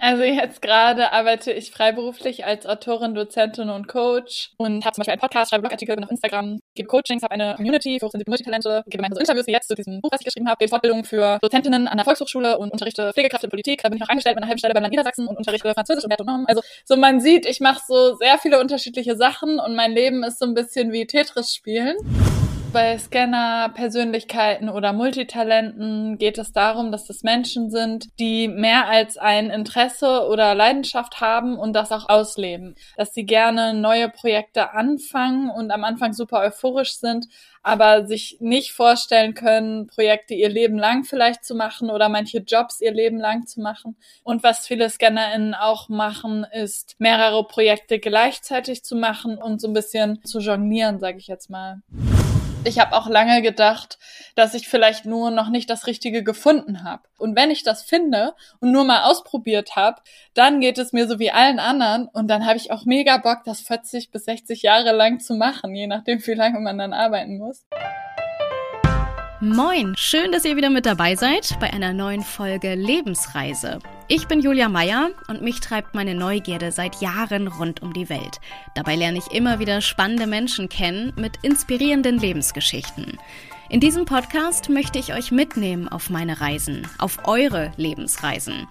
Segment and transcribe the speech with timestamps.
[0.00, 5.12] Also jetzt gerade arbeite ich freiberuflich als Autorin, Dozentin und Coach und habe zum Beispiel
[5.12, 8.84] einen Podcast, schreibe Blogartikel, bin auf Instagram, gebe Coachings, habe eine Community für hochsensible Multitalente,
[8.86, 11.04] gebe meine so Interviews wie jetzt zu diesem Buch, was ich geschrieben habe, gebe Fortbildungen
[11.04, 13.82] für Dozentinnen an der Volkshochschule und unterrichte Pflegekraft in Politik.
[13.82, 16.04] Da bin ich noch angestellt mit einer halben Stelle beim Land Niedersachsen und unterrichte Französisch
[16.04, 16.44] und Wertonom.
[16.46, 20.38] Also so man sieht, ich mache so sehr viele unterschiedliche Sachen und mein Leben ist
[20.38, 21.96] so ein bisschen wie Tetris spielen.
[22.78, 29.18] Bei Scanner, Persönlichkeiten oder Multitalenten geht es darum, dass es Menschen sind, die mehr als
[29.18, 32.76] ein Interesse oder Leidenschaft haben und das auch ausleben.
[32.96, 37.26] Dass sie gerne neue Projekte anfangen und am Anfang super euphorisch sind,
[37.64, 42.80] aber sich nicht vorstellen können, Projekte ihr Leben lang vielleicht zu machen oder manche Jobs
[42.80, 43.96] ihr Leben lang zu machen.
[44.22, 49.74] Und was viele ScannerInnen auch machen, ist mehrere Projekte gleichzeitig zu machen und so ein
[49.74, 51.82] bisschen zu jonglieren, sage ich jetzt mal.
[52.64, 53.98] Ich habe auch lange gedacht,
[54.34, 57.02] dass ich vielleicht nur noch nicht das Richtige gefunden habe.
[57.16, 60.00] Und wenn ich das finde und nur mal ausprobiert habe,
[60.34, 63.38] dann geht es mir so wie allen anderen und dann habe ich auch mega Bock,
[63.44, 67.38] das 40 bis 60 Jahre lang zu machen, je nachdem, wie lange man dann arbeiten
[67.38, 67.64] muss.
[69.40, 73.78] Moin, schön, dass ihr wieder mit dabei seid bei einer neuen Folge Lebensreise.
[74.08, 78.40] Ich bin Julia Meyer und mich treibt meine Neugierde seit Jahren rund um die Welt.
[78.74, 83.16] Dabei lerne ich immer wieder spannende Menschen kennen mit inspirierenden Lebensgeschichten.
[83.70, 88.66] In diesem Podcast möchte ich euch mitnehmen auf meine Reisen, auf eure Lebensreisen.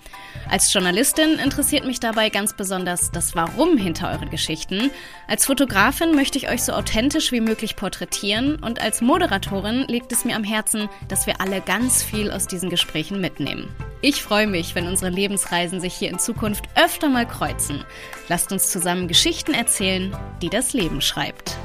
[0.50, 4.90] Als Journalistin interessiert mich dabei ganz besonders das Warum hinter euren Geschichten.
[5.28, 10.26] Als Fotografin möchte ich euch so authentisch wie möglich porträtieren und als Moderatorin liegt es
[10.26, 13.68] mir am Herzen, dass wir alle ganz viel aus diesen Gesprächen mitnehmen.
[14.02, 17.86] Ich freue mich, wenn unsere Lebensreisen sich hier in Zukunft öfter mal kreuzen.
[18.30, 21.56] Lasst uns zusammen Geschichten erzählen, die das Leben schreibt.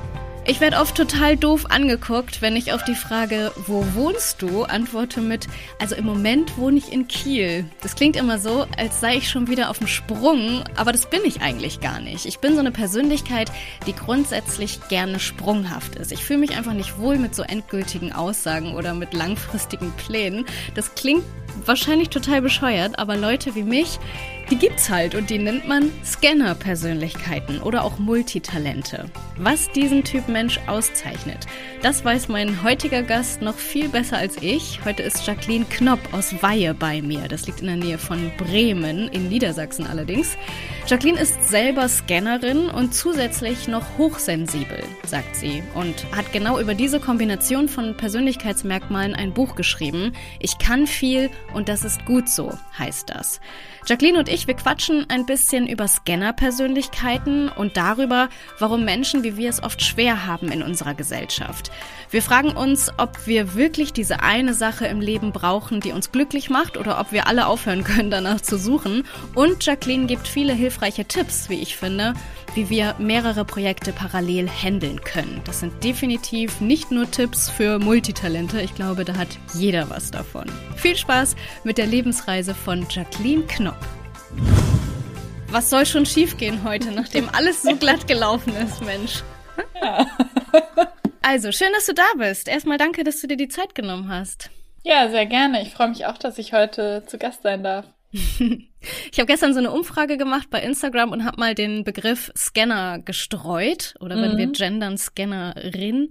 [0.45, 5.21] Ich werde oft total doof angeguckt, wenn ich auf die Frage, wo wohnst du, antworte
[5.21, 5.47] mit,
[5.79, 7.65] also im Moment wohne ich in Kiel.
[7.81, 11.21] Das klingt immer so, als sei ich schon wieder auf dem Sprung, aber das bin
[11.25, 12.27] ich eigentlich gar nicht.
[12.27, 13.53] Ich bin so eine Persönlichkeit,
[13.87, 16.11] die grundsätzlich gerne sprunghaft ist.
[16.11, 20.45] Ich fühle mich einfach nicht wohl mit so endgültigen Aussagen oder mit langfristigen Plänen.
[20.75, 21.23] Das klingt
[21.67, 23.99] wahrscheinlich total bescheuert, aber Leute wie mich,
[24.51, 29.07] die gibt's halt und die nennt man Scanner-Persönlichkeiten oder auch Multitalente.
[29.39, 31.47] Was diesen Typ Mensch auszeichnet,
[31.81, 34.81] das weiß mein heutiger Gast noch viel besser als ich.
[34.85, 37.29] Heute ist Jacqueline Knopp aus Weihe bei mir.
[37.29, 40.37] Das liegt in der Nähe von Bremen, in Niedersachsen allerdings.
[40.87, 47.01] Jacqueline ist selber Scannerin und zusätzlich noch hochsensibel, sagt sie, und hat genau über diese
[47.01, 50.13] Kombination von Persönlichkeitsmerkmalen ein Buch geschrieben.
[50.41, 53.41] Ich kann viel und das ist gut so, heißt das.
[53.85, 58.29] Jacqueline und ich, wir quatschen ein bisschen über Scanner-Persönlichkeiten und darüber,
[58.61, 61.73] warum Menschen wie wir es oft schwer haben in unserer Gesellschaft.
[62.11, 66.51] Wir fragen uns, ob wir wirklich diese eine Sache im Leben brauchen, die uns glücklich
[66.51, 69.05] macht oder ob wir alle aufhören können, danach zu suchen.
[69.35, 72.15] Und Jacqueline gibt viele hilfreiche Tipps, wie ich finde,
[72.55, 75.41] wie wir mehrere Projekte parallel handeln können.
[75.45, 78.61] Das sind definitiv nicht nur Tipps für Multitalente.
[78.61, 80.45] Ich glaube, da hat jeder was davon.
[80.77, 83.72] Viel Spaß mit der Lebensreise von Jacqueline Knopp.
[85.49, 89.23] Was soll schon schiefgehen heute, nachdem alles so glatt gelaufen ist, Mensch?
[89.81, 90.07] Ja.
[91.21, 92.49] Also, schön, dass du da bist.
[92.49, 94.51] Erstmal danke, dass du dir die Zeit genommen hast.
[94.83, 95.63] Ja, sehr gerne.
[95.63, 97.87] Ich freue mich auch, dass ich heute zu Gast sein darf.
[98.13, 102.99] ich habe gestern so eine Umfrage gemacht bei Instagram und habe mal den Begriff Scanner
[102.99, 104.39] gestreut oder wenn mhm.
[104.39, 106.11] wir gendern Scannerin.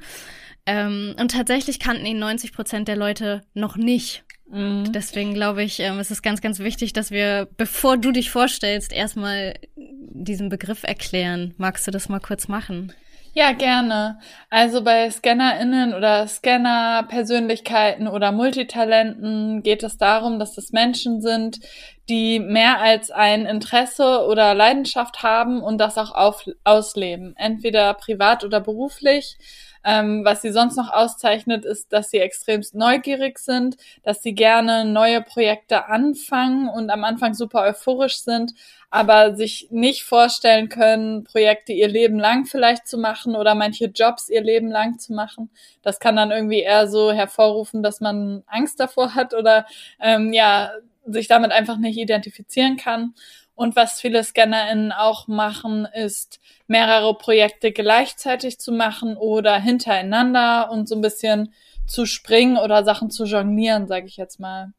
[0.65, 4.23] Ähm, und tatsächlich kannten ihn 90 Prozent der Leute noch nicht.
[4.51, 4.91] Mhm.
[4.91, 8.91] Deswegen glaube ich, ähm, es ist ganz, ganz wichtig, dass wir, bevor du dich vorstellst,
[8.91, 11.53] erstmal diesen Begriff erklären.
[11.57, 12.93] Magst du das mal kurz machen?
[13.33, 14.19] Ja, gerne.
[14.49, 21.61] Also bei ScannerInnen oder Scanner-Persönlichkeiten oder Multitalenten geht es darum, dass es Menschen sind,
[22.09, 27.33] die mehr als ein Interesse oder Leidenschaft haben und das auch auf, ausleben.
[27.37, 29.37] Entweder privat oder beruflich.
[29.83, 34.85] Ähm, was sie sonst noch auszeichnet, ist, dass sie extremst neugierig sind, dass sie gerne
[34.85, 38.53] neue Projekte anfangen und am Anfang super euphorisch sind,
[38.89, 44.29] aber sich nicht vorstellen können, Projekte ihr Leben lang vielleicht zu machen oder manche Jobs
[44.29, 45.49] ihr Leben lang zu machen.
[45.81, 49.65] Das kann dann irgendwie eher so hervorrufen, dass man Angst davor hat oder
[49.99, 50.71] ähm, ja
[51.05, 53.15] sich damit einfach nicht identifizieren kann.
[53.61, 60.89] Und was viele ScannerInnen auch machen, ist mehrere Projekte gleichzeitig zu machen oder hintereinander und
[60.89, 61.53] so ein bisschen
[61.85, 64.73] zu springen oder Sachen zu jonglieren, sage ich jetzt mal.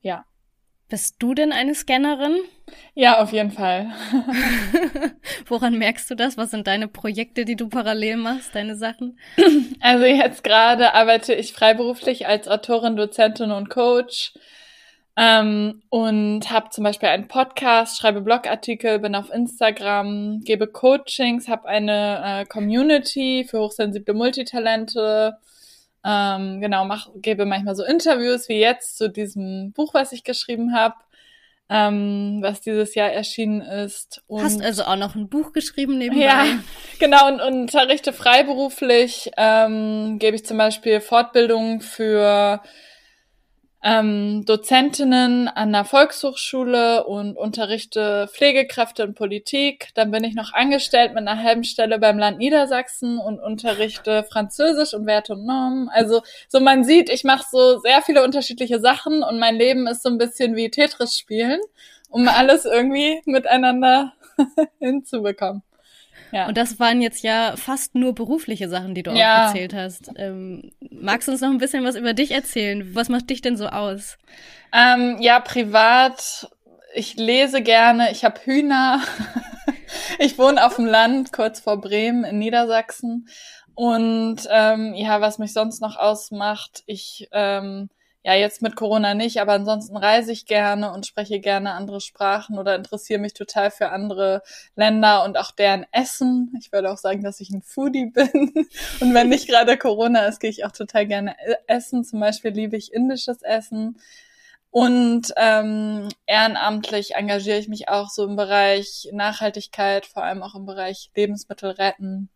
[0.00, 0.24] Ja.
[0.88, 2.36] Bist du denn eine Scannerin?
[2.94, 3.92] Ja, auf jeden Fall.
[5.46, 6.38] Woran merkst du das?
[6.38, 9.18] Was sind deine Projekte, die du parallel machst, deine Sachen?
[9.80, 14.32] Also jetzt gerade arbeite ich freiberuflich als Autorin, Dozentin und Coach
[15.18, 21.66] Ähm, und habe zum Beispiel einen Podcast, schreibe Blogartikel, bin auf Instagram, gebe Coachings, habe
[21.66, 25.38] eine äh, Community für hochsensible Multitalente.
[26.04, 30.74] Ähm, genau, mach, gebe manchmal so Interviews wie jetzt zu diesem Buch, was ich geschrieben
[30.74, 30.96] habe
[31.68, 34.22] ähm, was dieses Jahr erschienen ist.
[34.26, 36.24] Und Hast also auch noch ein Buch geschrieben nebenbei?
[36.24, 36.44] Ja,
[37.00, 42.60] genau, und, und unterrichte freiberuflich, ähm, gebe ich zum Beispiel Fortbildungen für
[43.86, 49.90] ähm, Dozentinnen an der Volkshochschule und unterrichte Pflegekräfte und Politik.
[49.94, 54.92] Dann bin ich noch angestellt mit einer halben Stelle beim Land Niedersachsen und unterrichte Französisch
[54.92, 55.88] und Werte und Normen.
[55.88, 60.02] Also so man sieht, ich mache so sehr viele unterschiedliche Sachen und mein Leben ist
[60.02, 61.60] so ein bisschen wie Tetris spielen,
[62.10, 64.14] um alles irgendwie miteinander
[64.80, 65.62] hinzubekommen.
[66.32, 66.48] Ja.
[66.48, 69.44] Und das waren jetzt ja fast nur berufliche Sachen, die du ja.
[69.44, 70.10] auch erzählt hast.
[70.16, 72.94] Ähm, magst du uns noch ein bisschen was über dich erzählen?
[72.94, 74.18] Was macht dich denn so aus?
[74.72, 76.50] Ähm, ja, privat.
[76.94, 78.10] Ich lese gerne.
[78.10, 79.00] Ich habe Hühner.
[80.18, 83.28] ich wohne auf dem Land, kurz vor Bremen in Niedersachsen.
[83.74, 87.90] Und ähm, ja, was mich sonst noch ausmacht, ich ähm,
[88.26, 92.58] ja, jetzt mit Corona nicht, aber ansonsten reise ich gerne und spreche gerne andere Sprachen
[92.58, 94.42] oder interessiere mich total für andere
[94.74, 96.52] Länder und auch deren Essen.
[96.58, 98.52] Ich würde auch sagen, dass ich ein Foodie bin.
[98.98, 101.36] Und wenn nicht gerade Corona ist, gehe ich auch total gerne
[101.68, 102.02] essen.
[102.02, 104.00] Zum Beispiel liebe ich indisches Essen.
[104.72, 110.66] Und ähm, ehrenamtlich engagiere ich mich auch so im Bereich Nachhaltigkeit, vor allem auch im
[110.66, 112.28] Bereich Lebensmittel retten.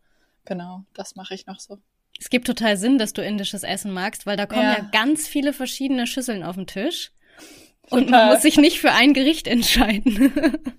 [0.45, 1.79] Genau, das mache ich noch so.
[2.19, 5.27] Es gibt total Sinn, dass du indisches Essen magst, weil da kommen ja, ja ganz
[5.27, 7.11] viele verschiedene Schüsseln auf den Tisch.
[7.89, 10.31] Und man muss sich nicht für ein Gericht entscheiden.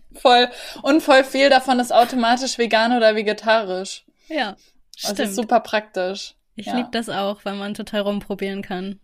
[0.15, 0.49] voll.
[0.83, 4.05] Und voll viel davon ist automatisch vegan oder vegetarisch.
[4.29, 4.57] Ja.
[4.97, 5.19] Stimmt.
[5.19, 6.35] Das ist super praktisch.
[6.55, 6.77] Ich ja.
[6.77, 9.01] liebe das auch, weil man total rumprobieren kann.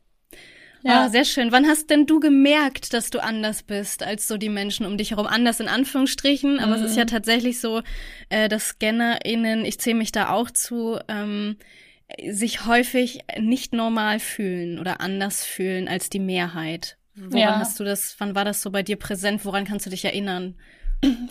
[0.83, 1.51] Ja, oh, sehr schön.
[1.51, 5.11] Wann hast denn du gemerkt, dass du anders bist als so die Menschen um dich
[5.11, 5.27] herum?
[5.27, 6.85] Anders in Anführungsstrichen, aber mhm.
[6.85, 7.09] es ist ja mhm.
[7.09, 7.83] tatsächlich so,
[8.29, 11.57] äh, dass ScannerInnen, ich zähle mich da auch zu, ähm,
[12.31, 16.97] sich häufig nicht normal fühlen oder anders fühlen als die Mehrheit.
[17.15, 17.59] Woran ja.
[17.59, 19.45] hast du das, wann war das so bei dir präsent?
[19.45, 20.55] Woran kannst du dich erinnern?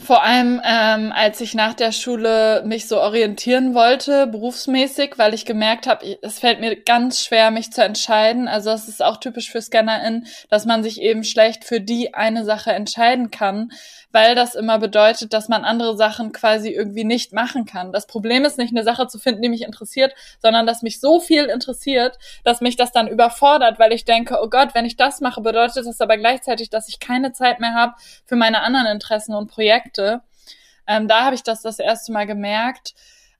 [0.01, 5.44] Vor allem, ähm, als ich nach der Schule mich so orientieren wollte, berufsmäßig, weil ich
[5.44, 8.47] gemerkt habe, es fällt mir ganz schwer, mich zu entscheiden.
[8.47, 12.45] Also es ist auch typisch für ScannerInnen, dass man sich eben schlecht für die eine
[12.45, 13.71] Sache entscheiden kann,
[14.12, 17.92] weil das immer bedeutet, dass man andere Sachen quasi irgendwie nicht machen kann.
[17.92, 21.19] Das Problem ist nicht, eine Sache zu finden, die mich interessiert, sondern dass mich so
[21.19, 25.21] viel interessiert, dass mich das dann überfordert, weil ich denke, oh Gott, wenn ich das
[25.21, 27.94] mache, bedeutet das aber gleichzeitig, dass ich keine Zeit mehr habe
[28.25, 30.21] für meine anderen Interessen und Projekte.
[30.88, 32.94] Ähm, da habe ich das das erste Mal gemerkt.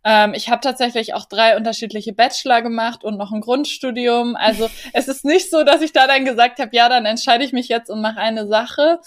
[0.04, 4.36] Ähm, ich habe tatsächlich auch drei unterschiedliche Bachelor gemacht und noch ein Grundstudium.
[4.36, 7.54] Also es ist nicht so, dass ich da dann gesagt habe, ja, dann entscheide ich
[7.54, 9.00] mich jetzt und mache eine Sache.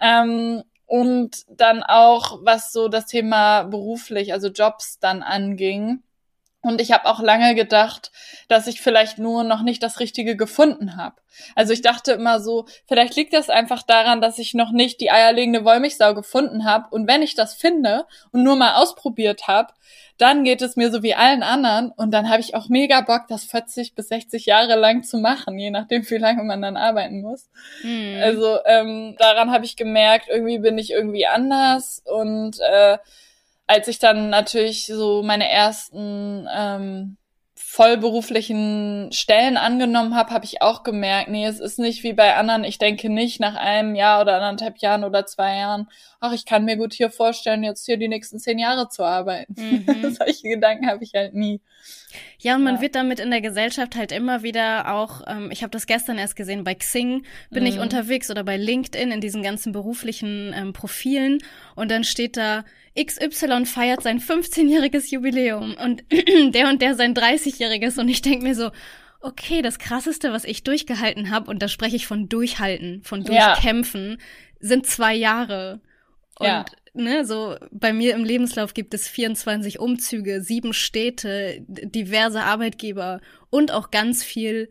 [0.00, 6.02] Ähm, und dann auch, was so das Thema beruflich, also Jobs dann anging.
[6.64, 8.10] Und ich habe auch lange gedacht,
[8.48, 11.16] dass ich vielleicht nur noch nicht das Richtige gefunden habe.
[11.54, 15.10] Also ich dachte immer so, vielleicht liegt das einfach daran, dass ich noch nicht die
[15.10, 16.86] eierlegende Wollmilchsau gefunden habe.
[16.90, 19.74] Und wenn ich das finde und nur mal ausprobiert habe,
[20.16, 23.22] dann geht es mir so wie allen anderen und dann habe ich auch mega Bock,
[23.28, 27.20] das 40 bis 60 Jahre lang zu machen, je nachdem, wie lange man dann arbeiten
[27.20, 27.50] muss.
[27.80, 28.20] Hm.
[28.22, 32.98] Also ähm, daran habe ich gemerkt, irgendwie bin ich irgendwie anders und äh,
[33.66, 37.16] als ich dann natürlich so meine ersten ähm,
[37.56, 42.62] vollberuflichen Stellen angenommen habe, habe ich auch gemerkt, nee, es ist nicht wie bei anderen.
[42.62, 45.88] Ich denke nicht nach einem Jahr oder anderthalb Jahren oder zwei Jahren,
[46.20, 49.54] ach, ich kann mir gut hier vorstellen, jetzt hier die nächsten zehn Jahre zu arbeiten.
[49.56, 50.14] Mhm.
[50.14, 51.60] Solche Gedanken habe ich halt nie.
[52.38, 52.80] Ja, und man ja.
[52.80, 56.36] wird damit in der Gesellschaft halt immer wieder auch, ähm, ich habe das gestern erst
[56.36, 57.68] gesehen, bei Xing bin mhm.
[57.68, 61.38] ich unterwegs oder bei LinkedIn in diesen ganzen beruflichen ähm, Profilen
[61.76, 62.64] und dann steht da,
[62.96, 66.04] XY feiert sein 15-jähriges Jubiläum und
[66.54, 68.70] der und der sein 30-jähriges und ich denke mir so,
[69.24, 74.10] okay, das krasseste, was ich durchgehalten habe, und da spreche ich von durchhalten, von durchkämpfen,
[74.10, 74.16] ja.
[74.60, 75.80] sind zwei Jahre.
[76.38, 76.64] Und ja.
[76.92, 83.20] ne, so bei mir im Lebenslauf gibt es 24 Umzüge, sieben Städte, diverse Arbeitgeber
[83.50, 84.68] und auch ganz viel,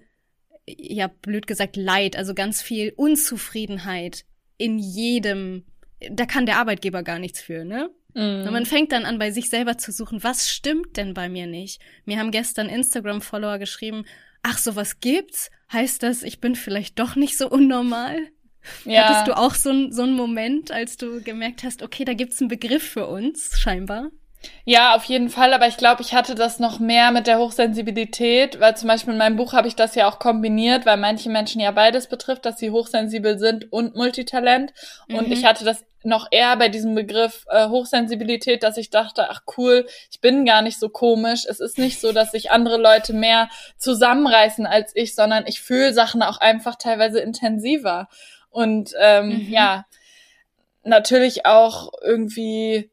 [0.68, 4.24] ja, blöd gesagt, Leid, also ganz viel Unzufriedenheit
[4.58, 5.66] in jedem,
[6.12, 7.90] da kann der Arbeitgeber gar nichts für, ne?
[8.14, 8.46] Mhm.
[8.46, 11.48] Und man fängt dann an, bei sich selber zu suchen, was stimmt denn bei mir
[11.48, 11.82] nicht?
[12.06, 14.06] Mir haben gestern Instagram-Follower geschrieben,
[14.44, 15.50] ach, sowas gibt's?
[15.72, 18.18] Heißt das, ich bin vielleicht doch nicht so unnormal?
[18.86, 19.10] Ja.
[19.10, 22.48] Hattest du auch so, so einen Moment, als du gemerkt hast, okay, da gibt's einen
[22.50, 24.12] Begriff für uns, scheinbar?
[24.66, 28.60] Ja, auf jeden Fall, aber ich glaube, ich hatte das noch mehr mit der Hochsensibilität,
[28.60, 31.60] weil zum Beispiel in meinem Buch habe ich das ja auch kombiniert, weil manche Menschen
[31.60, 34.74] ja beides betrifft, dass sie hochsensibel sind und Multitalent.
[35.08, 35.16] Mhm.
[35.16, 39.42] Und ich hatte das noch eher bei diesem Begriff äh, Hochsensibilität, dass ich dachte, ach
[39.58, 41.46] cool, ich bin gar nicht so komisch.
[41.48, 45.94] Es ist nicht so, dass sich andere Leute mehr zusammenreißen als ich, sondern ich fühle
[45.94, 48.10] Sachen auch einfach teilweise intensiver.
[48.50, 49.50] Und ähm, mhm.
[49.50, 49.86] ja,
[50.84, 52.92] natürlich auch irgendwie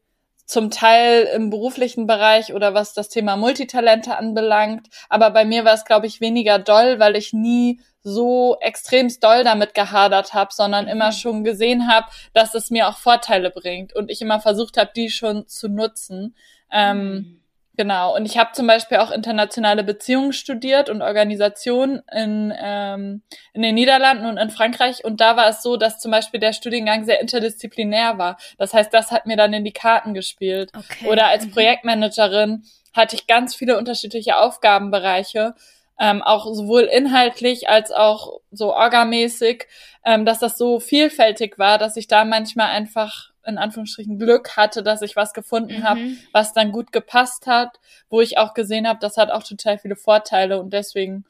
[0.51, 4.89] zum Teil im beruflichen Bereich oder was das Thema Multitalente anbelangt.
[5.07, 9.45] Aber bei mir war es, glaube ich, weniger doll, weil ich nie so extremst doll
[9.45, 11.13] damit gehadert habe, sondern immer mhm.
[11.13, 15.09] schon gesehen habe, dass es mir auch Vorteile bringt und ich immer versucht habe, die
[15.09, 16.35] schon zu nutzen.
[16.69, 17.40] Ähm, mhm.
[17.81, 18.15] Genau.
[18.15, 23.23] Und ich habe zum Beispiel auch internationale Beziehungen studiert und Organisation in, ähm,
[23.53, 25.03] in den Niederlanden und in Frankreich.
[25.03, 28.37] Und da war es so, dass zum Beispiel der Studiengang sehr interdisziplinär war.
[28.59, 30.69] Das heißt, das hat mir dann in die Karten gespielt.
[30.77, 31.07] Okay.
[31.09, 31.53] Oder als mhm.
[31.53, 35.55] Projektmanagerin hatte ich ganz viele unterschiedliche Aufgabenbereiche,
[35.99, 39.65] ähm, auch sowohl inhaltlich als auch so orgamäßig,
[40.05, 44.83] ähm, dass das so vielfältig war, dass ich da manchmal einfach in Anführungsstrichen Glück hatte,
[44.83, 45.83] dass ich was gefunden mhm.
[45.83, 47.79] habe, was dann gut gepasst hat,
[48.09, 51.25] wo ich auch gesehen habe, das hat auch total viele Vorteile und deswegen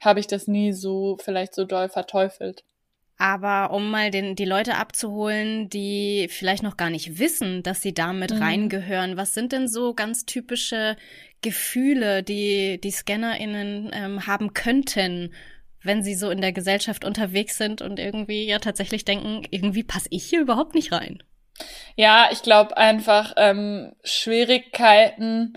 [0.00, 2.64] habe ich das nie so vielleicht so doll verteufelt.
[3.16, 7.94] Aber um mal den, die Leute abzuholen, die vielleicht noch gar nicht wissen, dass sie
[7.94, 8.42] damit mhm.
[8.42, 10.96] reingehören, was sind denn so ganz typische
[11.40, 15.32] Gefühle, die die ScannerInnen ähm, haben könnten,
[15.82, 20.08] wenn sie so in der Gesellschaft unterwegs sind und irgendwie ja tatsächlich denken, irgendwie passe
[20.10, 21.22] ich hier überhaupt nicht rein?
[21.96, 25.54] Ja, ich glaube einfach ähm, Schwierigkeiten,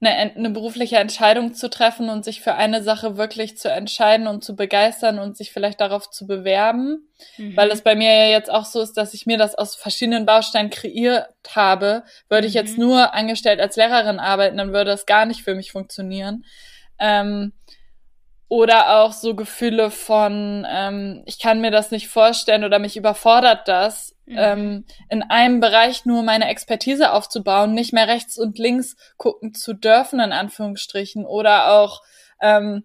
[0.00, 4.44] eine, eine berufliche Entscheidung zu treffen und sich für eine Sache wirklich zu entscheiden und
[4.44, 7.08] zu begeistern und sich vielleicht darauf zu bewerben.
[7.38, 7.56] Mhm.
[7.56, 10.26] Weil es bei mir ja jetzt auch so ist, dass ich mir das aus verschiedenen
[10.26, 12.02] Bausteinen kreiert habe.
[12.28, 12.48] Würde mhm.
[12.48, 12.84] ich jetzt mhm.
[12.84, 16.44] nur angestellt als Lehrerin arbeiten, dann würde das gar nicht für mich funktionieren.
[16.98, 17.52] Ähm,
[18.48, 23.66] oder auch so Gefühle von, ähm, ich kann mir das nicht vorstellen oder mich überfordert
[23.66, 24.36] das Mhm.
[24.38, 29.72] Ähm, in einem Bereich nur meine Expertise aufzubauen, nicht mehr rechts und links gucken zu
[29.72, 32.02] dürfen, in Anführungsstrichen, oder auch
[32.40, 32.84] ähm,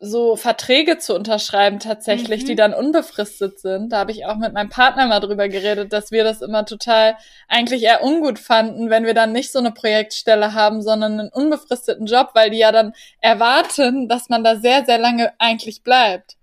[0.00, 2.46] so Verträge zu unterschreiben tatsächlich, mhm.
[2.46, 3.92] die dann unbefristet sind.
[3.92, 7.16] Da habe ich auch mit meinem Partner mal drüber geredet, dass wir das immer total
[7.48, 12.06] eigentlich eher ungut fanden, wenn wir dann nicht so eine Projektstelle haben, sondern einen unbefristeten
[12.06, 16.37] Job, weil die ja dann erwarten, dass man da sehr, sehr lange eigentlich bleibt.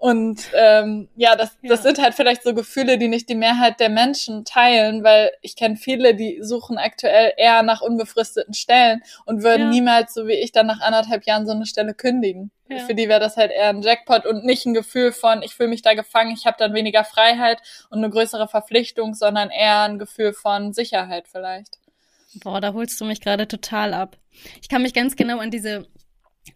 [0.00, 1.68] Und ähm, ja, das, ja.
[1.68, 5.56] das sind halt vielleicht so Gefühle, die nicht die Mehrheit der Menschen teilen, weil ich
[5.56, 9.68] kenne viele, die suchen aktuell eher nach unbefristeten Stellen und würden ja.
[9.68, 12.50] niemals, so wie ich, dann nach anderthalb Jahren so eine Stelle kündigen.
[12.70, 12.78] Ja.
[12.78, 15.68] Für die wäre das halt eher ein Jackpot und nicht ein Gefühl von, ich fühle
[15.68, 19.98] mich da gefangen, ich habe dann weniger Freiheit und eine größere Verpflichtung, sondern eher ein
[19.98, 21.78] Gefühl von Sicherheit vielleicht.
[22.42, 24.16] Boah, da holst du mich gerade total ab.
[24.62, 25.86] Ich kann mich ganz genau an diese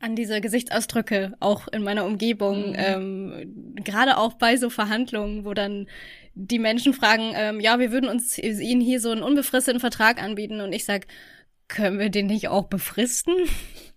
[0.00, 2.76] an diese Gesichtsausdrücke auch in meiner Umgebung, mhm.
[2.76, 5.86] ähm, gerade auch bei so Verhandlungen, wo dann
[6.34, 10.60] die Menschen fragen, ähm, ja, wir würden uns ihnen hier so einen unbefristeten Vertrag anbieten
[10.60, 11.06] und ich sag,
[11.68, 13.34] können wir den nicht auch befristen?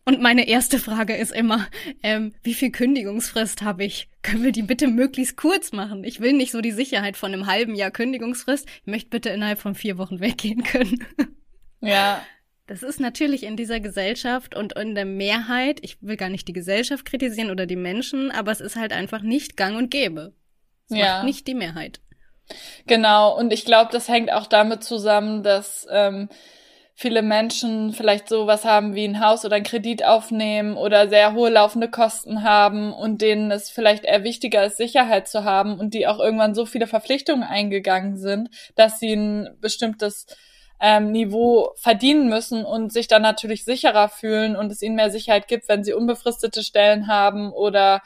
[0.05, 1.67] Und meine erste Frage ist immer,
[2.01, 4.07] ähm, wie viel Kündigungsfrist habe ich?
[4.21, 6.05] Können wir die bitte möglichst kurz machen?
[6.05, 8.67] Ich will nicht so die Sicherheit von einem halben Jahr Kündigungsfrist.
[8.81, 11.03] Ich möchte bitte innerhalb von vier Wochen weggehen können.
[11.81, 12.25] Ja,
[12.67, 16.53] das ist natürlich in dieser Gesellschaft und in der Mehrheit, ich will gar nicht die
[16.53, 20.33] Gesellschaft kritisieren oder die Menschen, aber es ist halt einfach nicht gang und gäbe.
[20.89, 21.15] Es ja.
[21.15, 22.01] macht nicht die Mehrheit.
[22.85, 26.29] Genau, und ich glaube, das hängt auch damit zusammen, dass ähm,
[26.93, 31.49] viele Menschen vielleicht sowas haben wie ein Haus oder einen Kredit aufnehmen oder sehr hohe
[31.49, 36.07] laufende Kosten haben und denen es vielleicht eher wichtiger ist, Sicherheit zu haben und die
[36.07, 40.25] auch irgendwann so viele Verpflichtungen eingegangen sind, dass sie ein bestimmtes
[40.79, 45.47] ähm, Niveau verdienen müssen und sich dann natürlich sicherer fühlen und es ihnen mehr Sicherheit
[45.47, 48.01] gibt, wenn sie unbefristete Stellen haben oder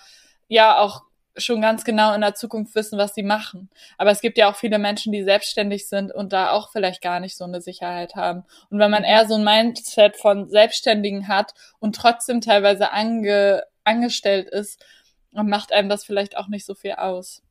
[0.47, 1.03] ja auch
[1.37, 3.69] schon ganz genau in der Zukunft wissen, was sie machen.
[3.97, 7.19] Aber es gibt ja auch viele Menschen, die selbstständig sind und da auch vielleicht gar
[7.19, 8.43] nicht so eine Sicherheit haben.
[8.69, 14.49] Und wenn man eher so ein Mindset von Selbstständigen hat und trotzdem teilweise ange angestellt
[14.49, 14.83] ist,
[15.31, 17.41] macht einem das vielleicht auch nicht so viel aus.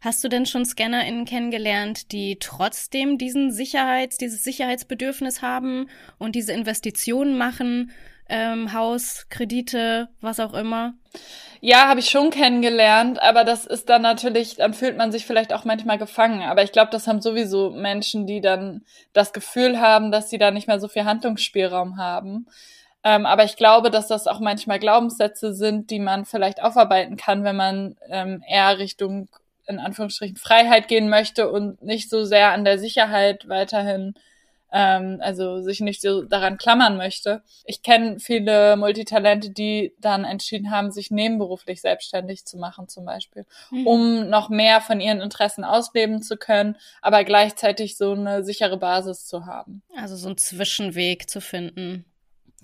[0.00, 5.88] Hast du denn schon ScannerInnen kennengelernt, die trotzdem diesen Sicherheits, dieses Sicherheitsbedürfnis haben
[6.18, 7.90] und diese Investitionen machen,
[8.30, 10.94] ähm, Haus, Kredite, was auch immer?
[11.60, 15.52] Ja, habe ich schon kennengelernt, aber das ist dann natürlich, dann fühlt man sich vielleicht
[15.52, 16.42] auch manchmal gefangen.
[16.42, 20.50] Aber ich glaube, das haben sowieso Menschen, die dann das Gefühl haben, dass sie da
[20.50, 22.46] nicht mehr so viel Handlungsspielraum haben.
[23.02, 27.44] Ähm, aber ich glaube, dass das auch manchmal Glaubenssätze sind, die man vielleicht aufarbeiten kann,
[27.44, 29.28] wenn man ähm, eher Richtung
[29.70, 34.14] in Anführungsstrichen Freiheit gehen möchte und nicht so sehr an der Sicherheit weiterhin
[34.72, 37.42] ähm, also sich nicht so daran klammern möchte.
[37.64, 43.46] Ich kenne viele Multitalente, die dann entschieden haben, sich nebenberuflich selbstständig zu machen zum Beispiel,
[43.70, 43.86] mhm.
[43.86, 49.26] um noch mehr von ihren Interessen ausleben zu können, aber gleichzeitig so eine sichere Basis
[49.26, 49.82] zu haben.
[49.96, 52.04] Also so einen Zwischenweg zu finden.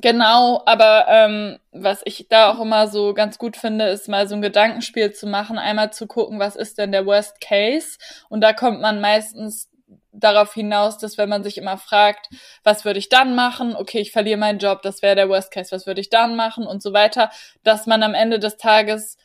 [0.03, 4.35] Genau, aber ähm, was ich da auch immer so ganz gut finde, ist mal so
[4.35, 7.97] ein Gedankenspiel zu machen, einmal zu gucken, was ist denn der Worst Case?
[8.29, 9.71] Und da kommt man meistens
[10.13, 12.29] darauf hinaus, dass wenn man sich immer fragt,
[12.63, 13.75] was würde ich dann machen?
[13.75, 16.67] Okay, ich verliere meinen Job, das wäre der Worst Case, was würde ich dann machen
[16.67, 17.31] und so weiter,
[17.65, 19.17] dass man am Ende des Tages,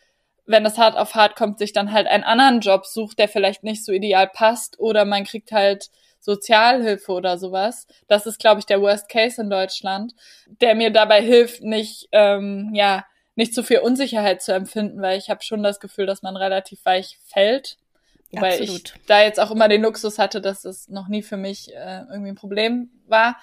[0.45, 3.63] wenn das hart auf hart kommt, sich dann halt einen anderen Job sucht, der vielleicht
[3.63, 5.89] nicht so ideal passt oder man kriegt halt
[6.21, 7.87] Sozialhilfe oder sowas.
[8.07, 10.13] Das ist, glaube ich, der Worst Case in Deutschland,
[10.61, 15.29] der mir dabei hilft, nicht, ähm, ja, nicht zu viel Unsicherheit zu empfinden, weil ich
[15.29, 17.77] habe schon das Gefühl, dass man relativ weich fällt.
[18.31, 18.93] Wobei Absolut.
[18.95, 22.03] ich da jetzt auch immer den Luxus hatte, dass es noch nie für mich äh,
[22.09, 23.37] irgendwie ein Problem war,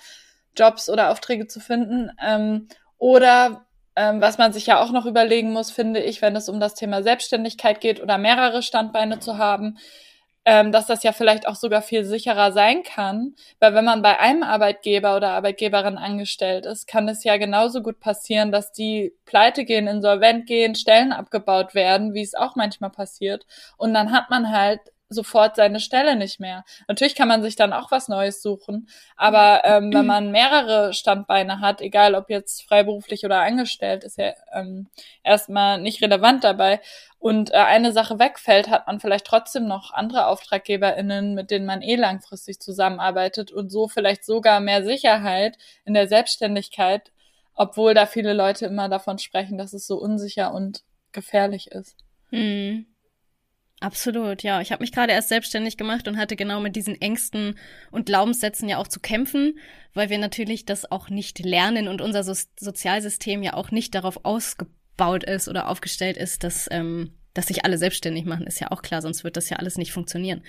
[0.56, 2.10] Jobs oder Aufträge zu finden.
[2.24, 3.66] Ähm, oder
[3.96, 6.74] ähm, was man sich ja auch noch überlegen muss, finde ich, wenn es um das
[6.74, 9.78] Thema Selbstständigkeit geht oder mehrere Standbeine zu haben,
[10.50, 14.18] ähm, dass das ja vielleicht auch sogar viel sicherer sein kann, weil wenn man bei
[14.18, 19.66] einem Arbeitgeber oder Arbeitgeberin angestellt ist, kann es ja genauso gut passieren, dass die pleite
[19.66, 23.44] gehen, insolvent gehen, Stellen abgebaut werden, wie es auch manchmal passiert.
[23.76, 26.64] Und dann hat man halt sofort seine Stelle nicht mehr.
[26.86, 31.60] Natürlich kann man sich dann auch was Neues suchen, aber ähm, wenn man mehrere Standbeine
[31.60, 34.88] hat, egal ob jetzt freiberuflich oder angestellt, ist ja ähm,
[35.24, 36.80] erstmal nicht relevant dabei
[37.18, 41.80] und äh, eine Sache wegfällt, hat man vielleicht trotzdem noch andere AuftraggeberInnen, mit denen man
[41.82, 47.12] eh langfristig zusammenarbeitet und so vielleicht sogar mehr Sicherheit in der Selbstständigkeit,
[47.54, 51.96] obwohl da viele Leute immer davon sprechen, dass es so unsicher und gefährlich ist.
[52.30, 52.86] Mhm.
[53.80, 54.60] Absolut, ja.
[54.60, 57.56] Ich habe mich gerade erst selbstständig gemacht und hatte genau mit diesen Ängsten
[57.92, 59.58] und Glaubenssätzen ja auch zu kämpfen,
[59.94, 64.24] weil wir natürlich das auch nicht lernen und unser so Sozialsystem ja auch nicht darauf
[64.24, 68.82] ausgebaut ist oder aufgestellt ist, dass, ähm, dass sich alle selbstständig machen, ist ja auch
[68.82, 70.42] klar, sonst wird das ja alles nicht funktionieren.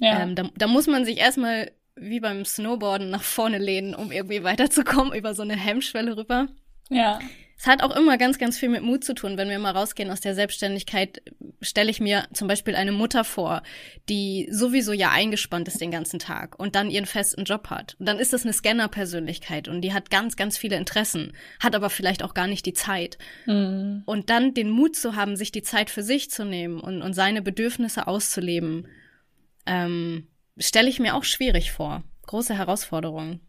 [0.00, 0.20] Ja.
[0.20, 4.42] Ähm, da, da muss man sich erstmal wie beim Snowboarden nach vorne lehnen, um irgendwie
[4.42, 6.48] weiterzukommen über so eine Hemmschwelle rüber.
[6.90, 7.18] Ja.
[7.56, 9.38] Es hat auch immer ganz, ganz viel mit Mut zu tun.
[9.38, 11.22] Wenn wir mal rausgehen aus der Selbstständigkeit,
[11.62, 13.62] stelle ich mir zum Beispiel eine Mutter vor,
[14.08, 17.96] die sowieso ja eingespannt ist den ganzen Tag und dann ihren festen Job hat.
[17.98, 21.90] Und dann ist das eine Scanner-Persönlichkeit und die hat ganz, ganz viele Interessen, hat aber
[21.90, 23.18] vielleicht auch gar nicht die Zeit.
[23.46, 24.02] Mhm.
[24.04, 27.14] Und dann den Mut zu haben, sich die Zeit für sich zu nehmen und, und
[27.14, 28.88] seine Bedürfnisse auszuleben,
[29.64, 32.02] ähm, stelle ich mir auch schwierig vor.
[32.26, 33.40] Große Herausforderung.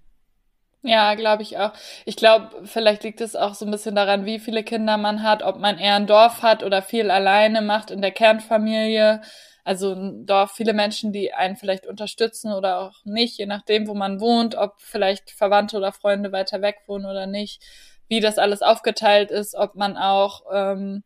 [0.86, 1.74] Ja, glaube ich auch.
[2.06, 5.42] Ich glaube, vielleicht liegt es auch so ein bisschen daran, wie viele Kinder man hat,
[5.42, 9.22] ob man eher ein Dorf hat oder viel alleine macht in der Kernfamilie.
[9.64, 13.96] Also ein Dorf, viele Menschen, die einen vielleicht unterstützen oder auch nicht, je nachdem, wo
[13.96, 17.64] man wohnt, ob vielleicht Verwandte oder Freunde weiter weg wohnen oder nicht,
[18.08, 21.04] wie das alles aufgeteilt ist, ob man auch ähm,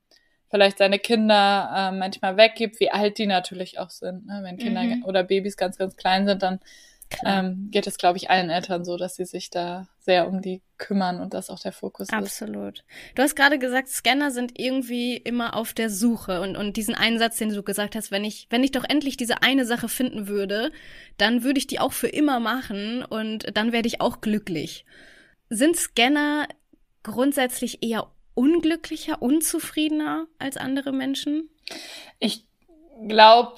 [0.49, 4.25] vielleicht seine Kinder äh, manchmal weggibt, wie alt die natürlich auch sind.
[4.25, 4.41] Ne?
[4.43, 5.05] Wenn Kinder mhm.
[5.05, 6.59] oder Babys ganz, ganz klein sind, dann
[7.25, 10.61] ähm, geht es, glaube ich, allen Eltern so, dass sie sich da sehr um die
[10.77, 12.27] kümmern und das auch der Fokus Absolut.
[12.27, 12.41] ist.
[12.41, 12.83] Absolut.
[13.15, 17.19] Du hast gerade gesagt, Scanner sind irgendwie immer auf der Suche und, und diesen einen
[17.19, 20.27] Satz, den du gesagt hast, wenn ich, wenn ich doch endlich diese eine Sache finden
[20.27, 20.71] würde,
[21.17, 24.85] dann würde ich die auch für immer machen und dann werde ich auch glücklich.
[25.49, 26.47] Sind Scanner
[27.03, 31.49] grundsätzlich eher unglücklicher, unzufriedener als andere Menschen?
[32.19, 32.45] Ich
[33.07, 33.55] glaube,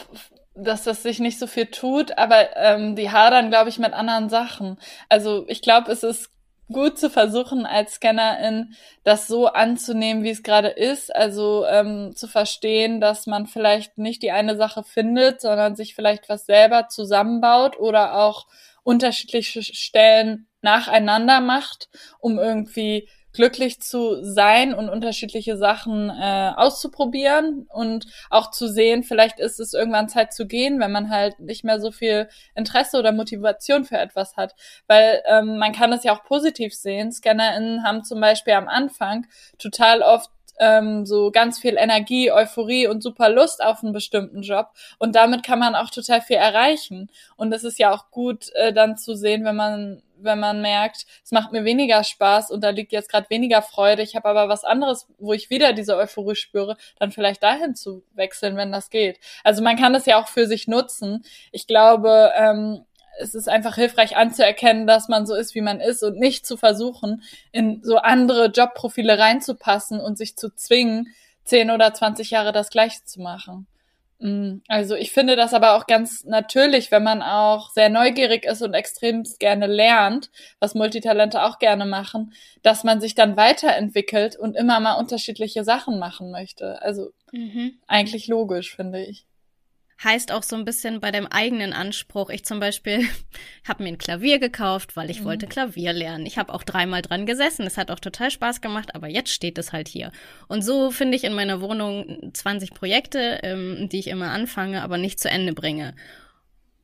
[0.54, 4.30] dass das sich nicht so viel tut, aber ähm, die hadern, glaube ich, mit anderen
[4.30, 4.78] Sachen.
[5.10, 6.30] Also ich glaube, es ist
[6.72, 11.14] gut zu versuchen, als Scannerin das so anzunehmen, wie es gerade ist.
[11.16, 16.30] Also ähm, zu verstehen, dass man vielleicht nicht die eine Sache findet, sondern sich vielleicht
[16.30, 18.48] was selber zusammenbaut oder auch
[18.84, 28.06] unterschiedliche Stellen nacheinander macht, um irgendwie glücklich zu sein und unterschiedliche Sachen äh, auszuprobieren und
[28.30, 31.80] auch zu sehen, vielleicht ist es irgendwann Zeit zu gehen, wenn man halt nicht mehr
[31.80, 34.56] so viel Interesse oder Motivation für etwas hat.
[34.88, 37.12] Weil ähm, man kann es ja auch positiv sehen.
[37.12, 43.02] ScannerInnen haben zum Beispiel am Anfang total oft ähm, so ganz viel Energie, Euphorie und
[43.02, 44.70] super Lust auf einen bestimmten Job.
[45.00, 47.10] Und damit kann man auch total viel erreichen.
[47.36, 51.06] Und es ist ja auch gut, äh, dann zu sehen, wenn man wenn man merkt,
[51.24, 54.50] es macht mir weniger Spaß und da liegt jetzt gerade weniger Freude, ich habe aber
[54.50, 58.90] was anderes, wo ich wieder diese Euphorie spüre, dann vielleicht dahin zu wechseln, wenn das
[58.90, 59.20] geht.
[59.44, 61.24] Also man kann das ja auch für sich nutzen.
[61.52, 62.86] Ich glaube, ähm,
[63.20, 66.58] es ist einfach hilfreich anzuerkennen, dass man so ist, wie man ist und nicht zu
[66.58, 72.70] versuchen, in so andere Jobprofile reinzupassen und sich zu zwingen, zehn oder zwanzig Jahre das
[72.70, 73.68] Gleiche zu machen.
[74.22, 78.62] Mm, also ich finde das aber auch ganz natürlich, wenn man auch sehr neugierig ist
[78.62, 80.30] und extrem gerne lernt,
[80.60, 85.98] was Multitalente auch gerne machen, dass man sich dann weiterentwickelt und immer mal unterschiedliche Sachen
[85.98, 86.82] machen möchte.
[86.82, 87.80] Also mhm.
[87.88, 89.26] eigentlich logisch, finde ich
[90.04, 92.30] heißt auch so ein bisschen bei dem eigenen Anspruch.
[92.30, 93.08] Ich zum Beispiel
[93.68, 95.26] habe mir ein Klavier gekauft, weil ich mhm.
[95.26, 96.26] wollte Klavier lernen.
[96.26, 97.66] Ich habe auch dreimal dran gesessen.
[97.66, 100.12] Es hat auch total Spaß gemacht, aber jetzt steht es halt hier.
[100.48, 104.98] Und so finde ich in meiner Wohnung 20 Projekte, ähm, die ich immer anfange, aber
[104.98, 105.96] nicht zu Ende bringe.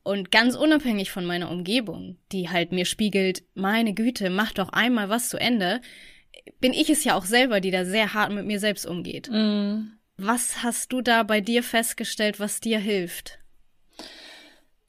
[0.02, 5.10] Und ganz unabhängig von meiner Umgebung, die halt mir spiegelt, meine Güte, mach doch einmal
[5.10, 5.82] was zu Ende,
[6.60, 9.28] bin ich es ja auch selber, die da sehr hart mit mir selbst umgeht.
[9.30, 9.97] Mhm.
[10.20, 13.38] Was hast du da bei dir festgestellt, was dir hilft?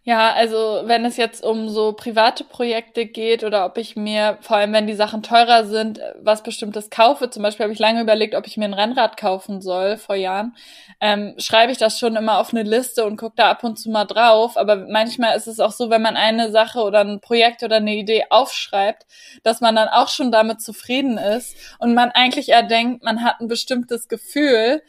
[0.02, 4.58] Ja, also wenn es jetzt um so private Projekte geht oder ob ich mir, vor
[4.58, 8.34] allem wenn die Sachen teurer sind, was bestimmtes kaufe, zum Beispiel habe ich lange überlegt,
[8.34, 10.56] ob ich mir ein Rennrad kaufen soll vor Jahren,
[11.00, 13.92] ähm, schreibe ich das schon immer auf eine Liste und gucke da ab und zu
[13.92, 14.58] mal drauf.
[14.58, 17.94] Aber manchmal ist es auch so, wenn man eine Sache oder ein Projekt oder eine
[17.94, 19.06] Idee aufschreibt,
[19.44, 23.42] dass man dann auch schon damit zufrieden ist und man eigentlich eher denkt, man hat
[23.42, 24.82] ein bestimmtes Gefühl,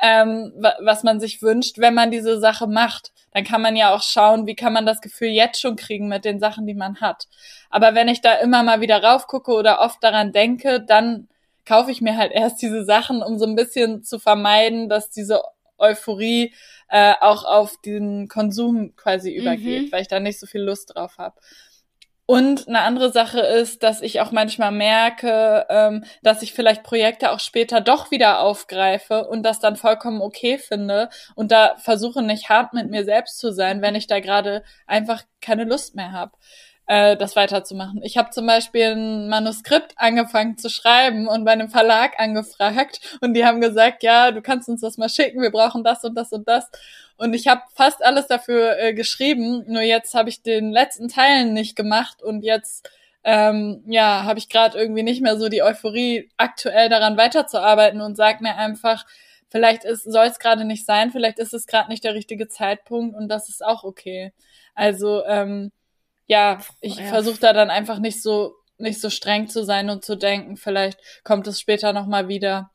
[0.00, 3.12] ähm, was man sich wünscht, wenn man diese Sache macht.
[3.32, 6.24] Dann kann man ja auch schauen, wie kann man das Gefühl jetzt schon kriegen mit
[6.24, 7.28] den Sachen, die man hat.
[7.70, 11.28] Aber wenn ich da immer mal wieder raufgucke oder oft daran denke, dann
[11.66, 15.42] kaufe ich mir halt erst diese Sachen, um so ein bisschen zu vermeiden, dass diese
[15.76, 16.54] Euphorie
[16.88, 19.92] äh, auch auf den Konsum quasi übergeht, mhm.
[19.92, 21.36] weil ich da nicht so viel Lust drauf habe.
[22.30, 27.32] Und eine andere Sache ist, dass ich auch manchmal merke, ähm, dass ich vielleicht Projekte
[27.32, 32.50] auch später doch wieder aufgreife und das dann vollkommen okay finde und da versuche nicht
[32.50, 36.32] hart mit mir selbst zu sein, wenn ich da gerade einfach keine Lust mehr habe
[36.88, 38.02] äh, das weiterzumachen.
[38.02, 43.34] Ich habe zum Beispiel ein Manuskript angefangen zu schreiben und bei einem Verlag angefragt und
[43.34, 46.32] die haben gesagt, ja, du kannst uns das mal schicken, wir brauchen das und das
[46.32, 46.68] und das.
[47.18, 51.52] Und ich habe fast alles dafür äh, geschrieben, nur jetzt habe ich den letzten Teilen
[51.52, 52.88] nicht gemacht und jetzt
[53.24, 58.16] ähm, ja, habe ich gerade irgendwie nicht mehr so die Euphorie, aktuell daran weiterzuarbeiten und
[58.16, 59.04] sag mir einfach,
[59.50, 63.28] vielleicht soll es gerade nicht sein, vielleicht ist es gerade nicht der richtige Zeitpunkt und
[63.28, 64.32] das ist auch okay.
[64.74, 65.72] Also ähm,
[66.28, 67.06] ja, ich ja.
[67.06, 71.00] versuche da dann einfach nicht so nicht so streng zu sein und zu denken, vielleicht
[71.24, 72.70] kommt es später noch mal wieder.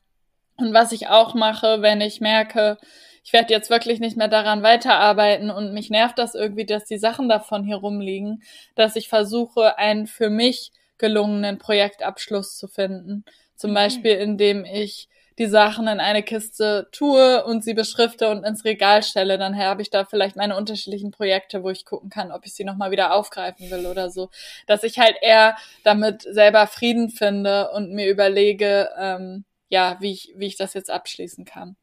[0.56, 2.76] Und was ich auch mache, wenn ich merke,
[3.24, 6.98] ich werde jetzt wirklich nicht mehr daran weiterarbeiten und mich nervt das irgendwie, dass die
[6.98, 8.42] Sachen davon hier rumliegen,
[8.74, 13.24] dass ich versuche, einen für mich gelungenen Projektabschluss zu finden.
[13.56, 13.74] Zum mhm.
[13.74, 19.02] Beispiel, indem ich die Sachen in eine Kiste tue und sie beschrifte und ins Regal
[19.02, 22.54] stelle, dann habe ich da vielleicht meine unterschiedlichen Projekte, wo ich gucken kann, ob ich
[22.54, 24.30] sie nochmal wieder aufgreifen will oder so.
[24.66, 30.32] Dass ich halt eher damit selber Frieden finde und mir überlege, ähm, ja, wie ich,
[30.36, 31.76] wie ich das jetzt abschließen kann.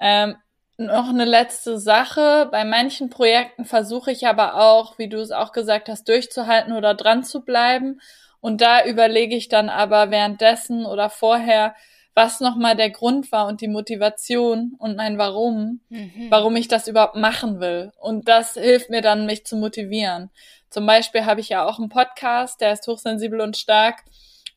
[0.00, 0.36] Ähm,
[0.76, 2.48] noch eine letzte Sache.
[2.50, 6.94] Bei manchen Projekten versuche ich aber auch, wie du es auch gesagt hast, durchzuhalten oder
[6.94, 8.00] dran zu bleiben.
[8.40, 11.76] Und da überlege ich dann aber währenddessen oder vorher,
[12.14, 16.26] was nochmal der Grund war und die Motivation und mein Warum, mhm.
[16.28, 17.92] warum ich das überhaupt machen will.
[17.98, 20.30] Und das hilft mir dann, mich zu motivieren.
[20.68, 24.04] Zum Beispiel habe ich ja auch einen Podcast, der ist hochsensibel und stark.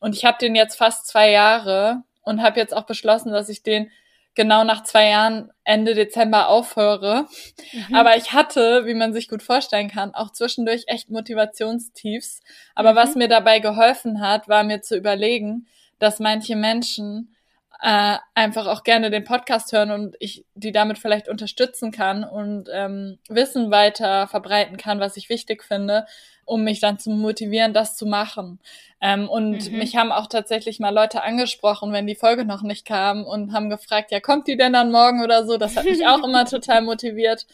[0.00, 3.62] Und ich habe den jetzt fast zwei Jahre und habe jetzt auch beschlossen, dass ich
[3.62, 3.90] den
[4.34, 7.26] genau nach zwei Jahren Ende Dezember aufhöre.
[7.72, 7.94] Mhm.
[7.94, 12.40] Aber ich hatte, wie man sich gut vorstellen kann, auch zwischendurch echt Motivationstiefs.
[12.74, 12.96] Aber mhm.
[12.96, 15.66] was mir dabei geholfen hat, war mir zu überlegen,
[15.98, 17.35] dass manche Menschen
[17.82, 22.68] äh, einfach auch gerne den Podcast hören und ich die damit vielleicht unterstützen kann und
[22.72, 26.06] ähm, Wissen weiter verbreiten kann, was ich wichtig finde,
[26.44, 28.60] um mich dann zu motivieren, das zu machen.
[29.00, 29.78] Ähm, und mhm.
[29.78, 33.68] mich haben auch tatsächlich mal Leute angesprochen, wenn die Folge noch nicht kam und haben
[33.68, 35.58] gefragt, ja, kommt die denn dann morgen oder so?
[35.58, 37.46] Das hat mich auch immer total motiviert.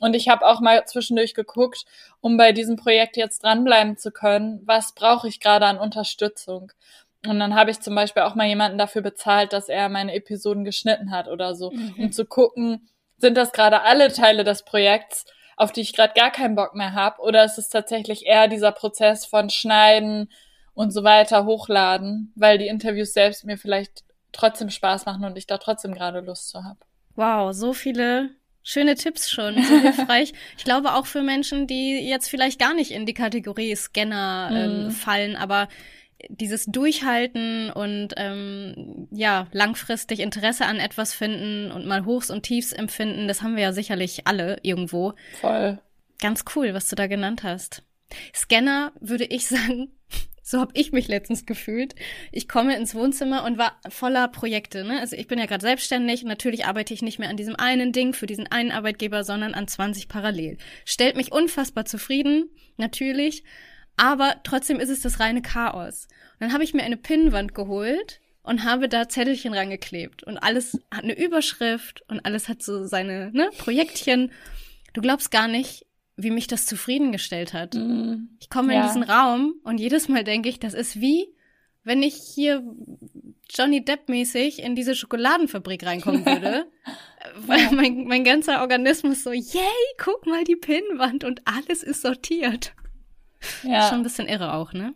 [0.00, 1.84] Und ich habe auch mal zwischendurch geguckt,
[2.20, 6.72] um bei diesem Projekt jetzt dranbleiben zu können, was brauche ich gerade an Unterstützung.
[7.26, 10.64] Und dann habe ich zum Beispiel auch mal jemanden dafür bezahlt, dass er meine Episoden
[10.64, 11.94] geschnitten hat oder so, mhm.
[11.98, 15.24] um zu gucken, sind das gerade alle Teile des Projekts,
[15.56, 18.70] auf die ich gerade gar keinen Bock mehr habe, oder ist es tatsächlich eher dieser
[18.70, 20.30] Prozess von Schneiden
[20.74, 25.48] und so weiter, hochladen, weil die Interviews selbst mir vielleicht trotzdem Spaß machen und ich
[25.48, 26.78] da trotzdem gerade Lust zu habe.
[27.16, 28.30] Wow, so viele
[28.62, 30.32] schöne Tipps schon, so hilfreich.
[30.56, 34.86] ich glaube auch für Menschen, die jetzt vielleicht gar nicht in die Kategorie Scanner ähm,
[34.86, 34.90] mm.
[34.92, 35.66] fallen, aber
[36.28, 42.72] dieses Durchhalten und ähm, ja, langfristig Interesse an etwas finden und mal Hochs und Tiefs
[42.72, 45.14] empfinden, das haben wir ja sicherlich alle irgendwo.
[45.40, 45.78] Voll.
[46.20, 47.84] Ganz cool, was du da genannt hast.
[48.34, 49.92] Scanner würde ich sagen,
[50.48, 51.94] So habe ich mich letztens gefühlt.
[52.32, 54.82] Ich komme ins Wohnzimmer und war voller Projekte.
[54.82, 54.98] Ne?
[54.98, 57.92] Also ich bin ja gerade selbstständig und natürlich arbeite ich nicht mehr an diesem einen
[57.92, 60.56] Ding für diesen einen Arbeitgeber, sondern an 20 parallel.
[60.86, 63.44] Stellt mich unfassbar zufrieden, natürlich,
[63.98, 66.08] aber trotzdem ist es das reine Chaos.
[66.34, 70.80] Und dann habe ich mir eine Pinnwand geholt und habe da Zettelchen rangeklebt und alles
[70.90, 74.32] hat eine Überschrift und alles hat so seine ne, Projektchen.
[74.94, 75.84] Du glaubst gar nicht,
[76.16, 77.74] wie mich das zufriedengestellt hat.
[77.74, 78.80] Mm, ich komme ja.
[78.80, 81.28] in diesen Raum und jedes Mal denke ich, das ist wie,
[81.84, 82.62] wenn ich hier
[83.50, 86.66] Johnny Depp-mäßig in diese Schokoladenfabrik reinkommen würde.
[87.46, 89.62] weil mein, mein ganzer Organismus so, yay,
[89.98, 92.72] guck mal die Pinnwand und alles ist sortiert.
[93.62, 93.88] Ja.
[93.88, 94.94] Schon ein bisschen irre auch, ne?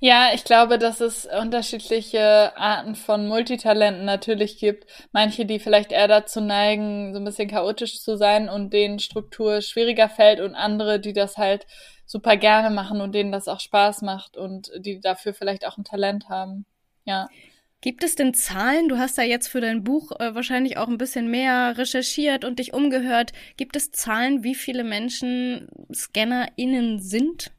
[0.00, 4.86] Ja, ich glaube, dass es unterschiedliche Arten von Multitalenten natürlich gibt.
[5.12, 9.60] Manche, die vielleicht eher dazu neigen, so ein bisschen chaotisch zu sein und denen Struktur
[9.62, 11.66] schwieriger fällt und andere, die das halt
[12.06, 15.84] super gerne machen und denen das auch Spaß macht und die dafür vielleicht auch ein
[15.84, 16.66] Talent haben.
[17.04, 17.28] Ja.
[17.80, 18.88] Gibt es denn Zahlen?
[18.88, 22.58] Du hast da jetzt für dein Buch äh, wahrscheinlich auch ein bisschen mehr recherchiert und
[22.58, 23.32] dich umgehört.
[23.56, 27.50] Gibt es Zahlen, wie viele Menschen ScannerInnen sind?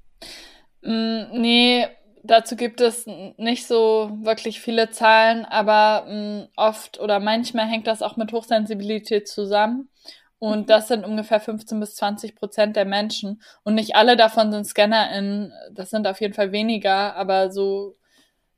[0.81, 1.87] Mm, nee,
[2.23, 3.05] dazu gibt es
[3.37, 8.31] nicht so wirklich viele Zahlen, aber mh, mm, oft oder manchmal hängt das auch mit
[8.31, 9.89] Hochsensibilität zusammen.
[10.39, 10.65] Und mhm.
[10.65, 13.41] das sind ungefähr 15 bis 20 Prozent der Menschen.
[13.63, 15.53] Und nicht alle davon sind ScannerInnen.
[15.71, 17.95] Das sind auf jeden Fall weniger, aber so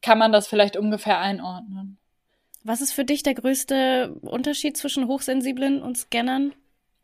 [0.01, 1.99] kann man das vielleicht ungefähr einordnen.
[2.63, 6.53] Was ist für dich der größte Unterschied zwischen Hochsensiblen und Scannern?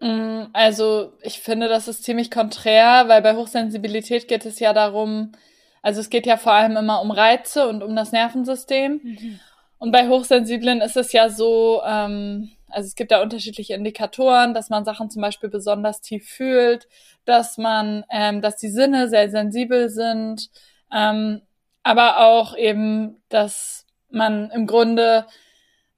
[0.01, 5.31] Mm, also ich finde, das ist ziemlich konträr, weil bei Hochsensibilität geht es ja darum,
[5.83, 8.99] also es geht ja vor allem immer um Reize und um das Nervensystem.
[9.03, 9.39] Mhm.
[9.77, 14.69] Und bei Hochsensiblen ist es ja so, ähm, also es gibt da unterschiedliche Indikatoren, dass
[14.69, 16.87] man Sachen zum Beispiel besonders tief fühlt,
[17.25, 20.49] dass man, ähm, dass die Sinne sehr sensibel sind,
[20.93, 21.41] ähm,
[21.83, 25.25] aber auch eben, dass man im Grunde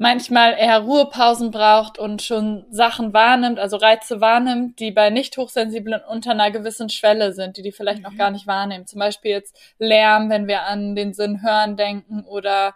[0.04, 6.02] manchmal eher Ruhepausen braucht und schon Sachen wahrnimmt, also Reize wahrnimmt, die bei nicht hochsensiblen
[6.08, 8.04] unter einer gewissen Schwelle sind, die die vielleicht mhm.
[8.04, 8.86] noch gar nicht wahrnehmen.
[8.86, 12.74] Zum Beispiel jetzt Lärm, wenn wir an den Sinn hören denken oder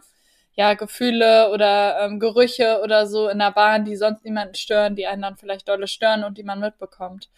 [0.55, 5.05] ja Gefühle oder ähm, Gerüche oder so in der Bahn, die sonst niemanden stören, die
[5.05, 7.29] einen dann vielleicht dolle stören und die man mitbekommt.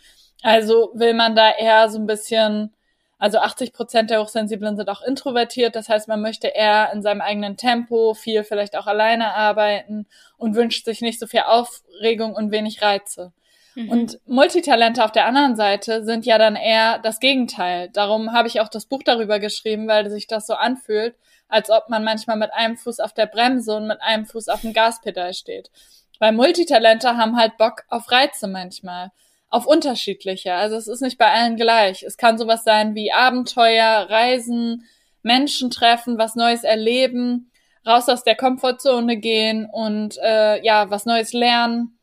[0.44, 2.76] Also will man da eher so ein bisschen
[3.20, 5.76] also 80 Prozent der Hochsensiblen sind auch introvertiert.
[5.76, 10.56] Das heißt, man möchte eher in seinem eigenen Tempo, viel vielleicht auch alleine arbeiten und
[10.56, 13.34] wünscht sich nicht so viel Aufregung und wenig Reize.
[13.76, 13.90] Mhm.
[13.90, 17.90] Und Multitalente auf der anderen Seite sind ja dann eher das Gegenteil.
[17.92, 21.16] Darum habe ich auch das Buch darüber geschrieben, weil sich das so anfühlt,
[21.50, 24.62] als ob man manchmal mit einem Fuß auf der Bremse und mit einem Fuß auf
[24.62, 25.72] dem Gaspedal steht.
[26.20, 29.12] Weil Multitalente haben halt Bock auf Reize manchmal
[29.50, 30.54] auf unterschiedliche.
[30.54, 32.04] Also es ist nicht bei allen gleich.
[32.04, 34.86] Es kann sowas sein wie Abenteuer, Reisen,
[35.24, 37.52] Menschen treffen, was Neues erleben,
[37.86, 42.00] raus aus der Komfortzone gehen und äh, ja, was Neues lernen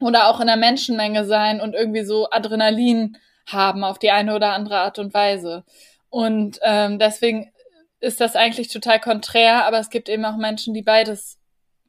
[0.00, 4.52] oder auch in der Menschenmenge sein und irgendwie so Adrenalin haben auf die eine oder
[4.52, 5.64] andere Art und Weise.
[6.10, 7.52] Und ähm, deswegen
[8.00, 11.38] ist das eigentlich total konträr, aber es gibt eben auch Menschen, die beides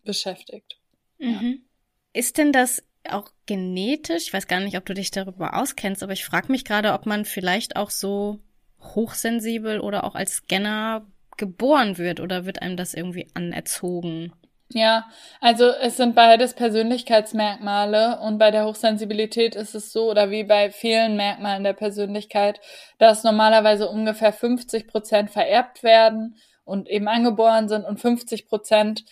[0.03, 0.79] beschäftigt.
[1.19, 1.61] Mhm.
[1.61, 2.19] Ja.
[2.19, 6.13] Ist denn das auch genetisch, ich weiß gar nicht, ob du dich darüber auskennst, aber
[6.13, 8.39] ich frage mich gerade, ob man vielleicht auch so
[8.81, 11.05] hochsensibel oder auch als Scanner
[11.37, 14.33] geboren wird oder wird einem das irgendwie anerzogen?
[14.71, 15.07] Ja,
[15.41, 20.69] also es sind beides Persönlichkeitsmerkmale und bei der Hochsensibilität ist es so oder wie bei
[20.69, 22.61] vielen Merkmalen der Persönlichkeit,
[22.99, 29.05] dass normalerweise ungefähr 50 Prozent vererbt werden und eben angeboren sind und 50 Prozent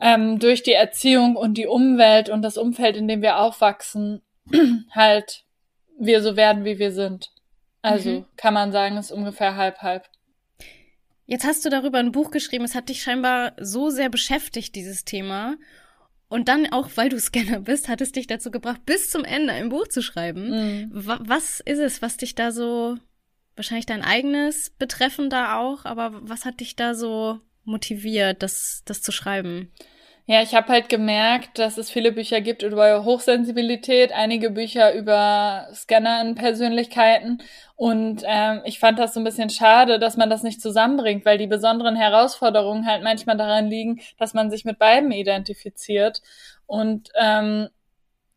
[0.00, 4.22] ähm, durch die Erziehung und die Umwelt und das Umfeld, in dem wir aufwachsen,
[4.90, 5.44] halt
[5.98, 7.30] wir so werden, wie wir sind.
[7.82, 8.24] Also mhm.
[8.36, 10.08] kann man sagen, ist ungefähr halb halb.
[11.26, 12.64] Jetzt hast du darüber ein Buch geschrieben.
[12.64, 15.56] Es hat dich scheinbar so sehr beschäftigt, dieses Thema.
[16.28, 19.52] Und dann auch, weil du Scanner bist, hat es dich dazu gebracht, bis zum Ende
[19.52, 20.50] ein Buch zu schreiben.
[20.50, 20.90] Mhm.
[20.92, 22.96] Was ist es, was dich da so,
[23.56, 29.02] wahrscheinlich dein eigenes Betreffen da auch, aber was hat dich da so motiviert, das, das
[29.02, 29.72] zu schreiben?
[30.30, 35.66] Ja, ich habe halt gemerkt, dass es viele Bücher gibt über Hochsensibilität, einige Bücher über
[35.74, 37.42] Scanner-Persönlichkeiten.
[37.74, 41.36] Und ähm, ich fand das so ein bisschen schade, dass man das nicht zusammenbringt, weil
[41.36, 46.22] die besonderen Herausforderungen halt manchmal daran liegen, dass man sich mit beiden identifiziert.
[46.66, 47.68] Und ähm,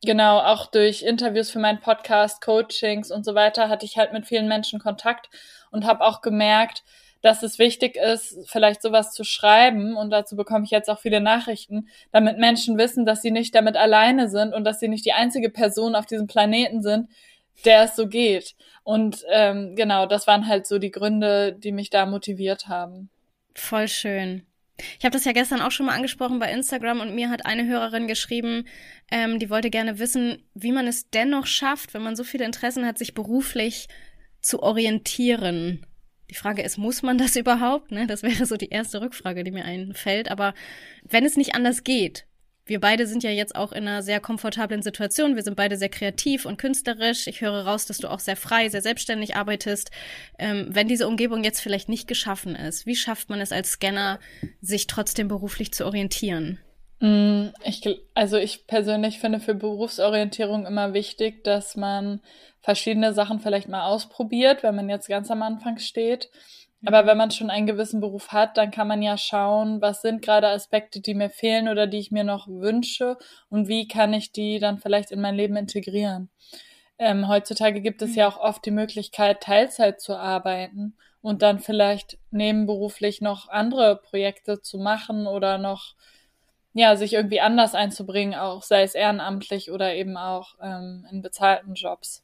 [0.03, 4.25] genau, auch durch Interviews für meinen Podcast, Coachings und so weiter hatte ich halt mit
[4.25, 5.29] vielen Menschen Kontakt
[5.69, 6.83] und habe auch gemerkt,
[7.23, 9.95] dass es wichtig ist, vielleicht sowas zu schreiben.
[9.95, 13.77] Und dazu bekomme ich jetzt auch viele Nachrichten, damit Menschen wissen, dass sie nicht damit
[13.77, 17.09] alleine sind und dass sie nicht die einzige Person auf diesem Planeten sind,
[17.63, 18.55] der es so geht.
[18.83, 23.09] Und ähm, genau, das waren halt so die Gründe, die mich da motiviert haben.
[23.55, 24.45] Voll schön.
[24.99, 27.65] Ich habe das ja gestern auch schon mal angesprochen bei Instagram und mir hat eine
[27.65, 28.65] Hörerin geschrieben,
[29.11, 32.85] ähm, die wollte gerne wissen, wie man es dennoch schafft, wenn man so viele Interessen
[32.85, 33.87] hat, sich beruflich
[34.41, 35.85] zu orientieren.
[36.29, 37.91] Die Frage ist, muss man das überhaupt?
[37.91, 38.07] Ne?
[38.07, 40.29] Das wäre so die erste Rückfrage, die mir einfällt.
[40.29, 40.53] Aber
[41.03, 42.25] wenn es nicht anders geht,
[42.65, 45.35] wir beide sind ja jetzt auch in einer sehr komfortablen Situation.
[45.35, 47.27] Wir sind beide sehr kreativ und künstlerisch.
[47.27, 49.91] Ich höre raus, dass du auch sehr frei, sehr selbstständig arbeitest.
[50.39, 54.19] Ähm, wenn diese Umgebung jetzt vielleicht nicht geschaffen ist, wie schafft man es als Scanner,
[54.61, 56.57] sich trotzdem beruflich zu orientieren?
[57.01, 57.81] Mm, ich,
[58.13, 62.21] also ich persönlich finde für Berufsorientierung immer wichtig, dass man
[62.63, 66.31] verschiedene Sachen vielleicht mal ausprobiert, wenn man jetzt ganz am Anfang steht
[66.85, 70.21] aber wenn man schon einen gewissen Beruf hat, dann kann man ja schauen, was sind
[70.21, 73.17] gerade Aspekte, die mir fehlen oder die ich mir noch wünsche
[73.49, 76.29] und wie kann ich die dann vielleicht in mein Leben integrieren.
[76.99, 78.33] Ähm, heutzutage gibt es ja mhm.
[78.33, 84.77] auch oft die Möglichkeit, Teilzeit zu arbeiten und dann vielleicht nebenberuflich noch andere Projekte zu
[84.77, 85.95] machen oder noch
[86.73, 91.75] ja sich irgendwie anders einzubringen, auch sei es ehrenamtlich oder eben auch ähm, in bezahlten
[91.75, 92.23] Jobs.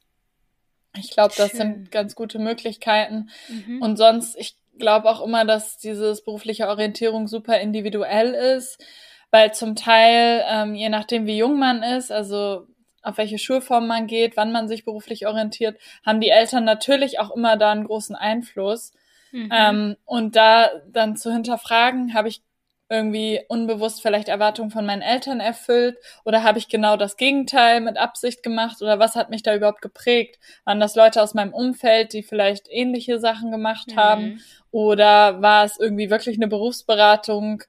[0.98, 3.30] Ich glaube, das sind ganz gute Möglichkeiten.
[3.48, 3.80] Mhm.
[3.80, 8.84] Und sonst, ich glaube auch immer, dass dieses berufliche Orientierung super individuell ist,
[9.30, 12.66] weil zum Teil, ähm, je nachdem, wie jung man ist, also
[13.02, 17.34] auf welche Schulform man geht, wann man sich beruflich orientiert, haben die Eltern natürlich auch
[17.34, 18.92] immer da einen großen Einfluss.
[19.32, 19.48] Mhm.
[19.54, 22.42] Ähm, und da dann zu hinterfragen, habe ich
[22.90, 27.96] irgendwie unbewusst vielleicht Erwartungen von meinen Eltern erfüllt oder habe ich genau das Gegenteil mit
[27.96, 30.40] Absicht gemacht oder was hat mich da überhaupt geprägt?
[30.64, 33.96] Waren das Leute aus meinem Umfeld, die vielleicht ähnliche Sachen gemacht mhm.
[33.96, 34.40] haben
[34.72, 37.62] oder war es irgendwie wirklich eine Berufsberatung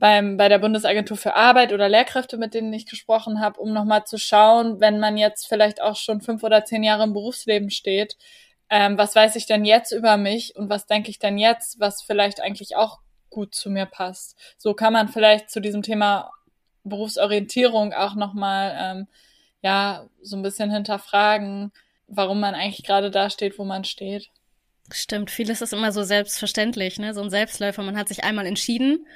[0.00, 4.04] beim bei der Bundesagentur für Arbeit oder Lehrkräfte, mit denen ich gesprochen habe, um nochmal
[4.04, 8.16] zu schauen, wenn man jetzt vielleicht auch schon fünf oder zehn Jahre im Berufsleben steht,
[8.68, 12.02] ähm, was weiß ich denn jetzt über mich und was denke ich denn jetzt, was
[12.02, 12.98] vielleicht eigentlich auch
[13.30, 14.36] gut zu mir passt.
[14.58, 16.30] So kann man vielleicht zu diesem Thema
[16.84, 19.08] Berufsorientierung auch nochmal, ähm,
[19.62, 21.72] ja, so ein bisschen hinterfragen,
[22.06, 24.30] warum man eigentlich gerade da steht, wo man steht.
[24.92, 27.14] Stimmt, vieles ist immer so selbstverständlich, ne?
[27.14, 29.06] So ein Selbstläufer, man hat sich einmal entschieden.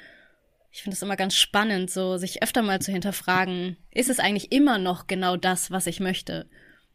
[0.71, 4.51] Ich finde es immer ganz spannend, so sich öfter mal zu hinterfragen, ist es eigentlich
[4.51, 6.49] immer noch genau das, was ich möchte?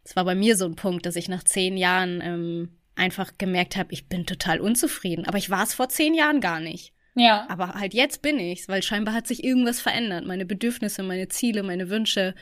[0.05, 3.77] Das war bei mir so ein Punkt, dass ich nach zehn Jahren ähm, einfach gemerkt
[3.77, 5.27] habe, ich bin total unzufrieden.
[5.27, 6.93] Aber ich war es vor zehn Jahren gar nicht.
[7.15, 7.47] Ja.
[7.49, 10.27] Aber halt jetzt bin ich's, weil scheinbar hat sich irgendwas verändert.
[10.27, 12.35] Meine Bedürfnisse, meine Ziele, meine Wünsche,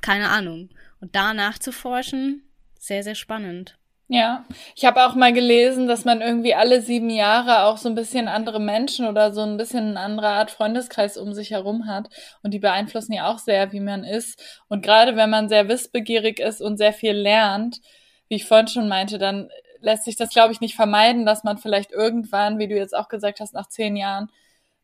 [0.00, 0.70] keine Ahnung.
[1.00, 2.42] Und da nachzuforschen,
[2.78, 3.76] sehr, sehr spannend.
[4.08, 4.44] Ja,
[4.76, 8.28] ich habe auch mal gelesen, dass man irgendwie alle sieben Jahre auch so ein bisschen
[8.28, 12.10] andere Menschen oder so ein bisschen eine andere Art Freundeskreis um sich herum hat.
[12.42, 14.62] Und die beeinflussen ja auch sehr, wie man ist.
[14.68, 17.80] Und gerade wenn man sehr wissbegierig ist und sehr viel lernt,
[18.28, 19.48] wie ich vorhin schon meinte, dann
[19.84, 23.08] lässt sich das, glaube ich, nicht vermeiden, dass man vielleicht irgendwann, wie du jetzt auch
[23.08, 24.30] gesagt hast, nach zehn Jahren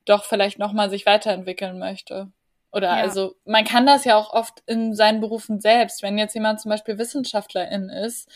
[0.05, 2.31] doch vielleicht nochmal sich weiterentwickeln möchte.
[2.73, 3.03] Oder ja.
[3.03, 6.03] also, man kann das ja auch oft in seinen Berufen selbst.
[6.03, 8.29] Wenn jetzt jemand zum Beispiel Wissenschaftlerin ist,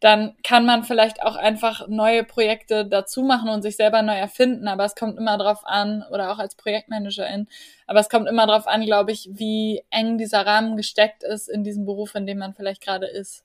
[0.00, 4.68] dann kann man vielleicht auch einfach neue Projekte dazu machen und sich selber neu erfinden.
[4.68, 7.48] Aber es kommt immer drauf an, oder auch als Projektmanagerin,
[7.86, 11.64] aber es kommt immer drauf an, glaube ich, wie eng dieser Rahmen gesteckt ist in
[11.64, 13.44] diesem Beruf, in dem man vielleicht gerade ist.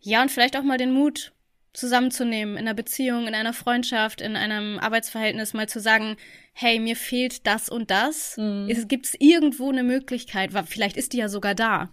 [0.00, 1.32] Ja, und vielleicht auch mal den Mut
[1.72, 6.16] zusammenzunehmen, in einer Beziehung, in einer Freundschaft, in einem Arbeitsverhältnis mal zu sagen,
[6.52, 8.36] hey, mir fehlt das und das.
[8.36, 8.68] Mhm.
[8.68, 11.90] Es gibt irgendwo eine Möglichkeit, vielleicht ist die ja sogar da.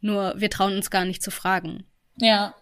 [0.00, 1.84] Nur wir trauen uns gar nicht zu fragen.
[2.18, 2.54] Ja.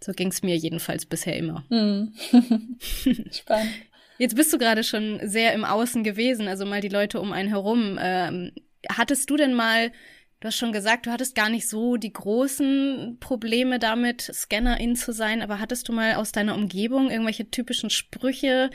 [0.00, 1.64] So ging es mir jedenfalls bisher immer.
[1.68, 2.14] Mhm.
[3.32, 3.72] Spannend.
[4.18, 7.48] Jetzt bist du gerade schon sehr im Außen gewesen, also mal die Leute um einen
[7.48, 7.98] herum.
[8.00, 8.52] Ähm,
[8.88, 9.90] hattest du denn mal
[10.44, 15.14] Du hast schon gesagt, du hattest gar nicht so die großen Probleme damit, Scannerin zu
[15.14, 18.68] sein, aber hattest du mal aus deiner Umgebung irgendwelche typischen Sprüche?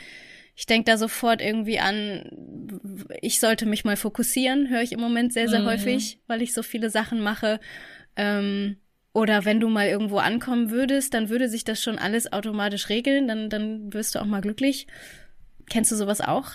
[0.56, 5.32] Ich denke da sofort irgendwie an, ich sollte mich mal fokussieren, höre ich im Moment
[5.32, 5.68] sehr, sehr mhm.
[5.68, 7.60] häufig, weil ich so viele Sachen mache.
[8.16, 8.78] Ähm,
[9.14, 13.28] oder wenn du mal irgendwo ankommen würdest, dann würde sich das schon alles automatisch regeln,
[13.28, 14.88] dann, dann wirst du auch mal glücklich.
[15.70, 16.46] Kennst du sowas auch?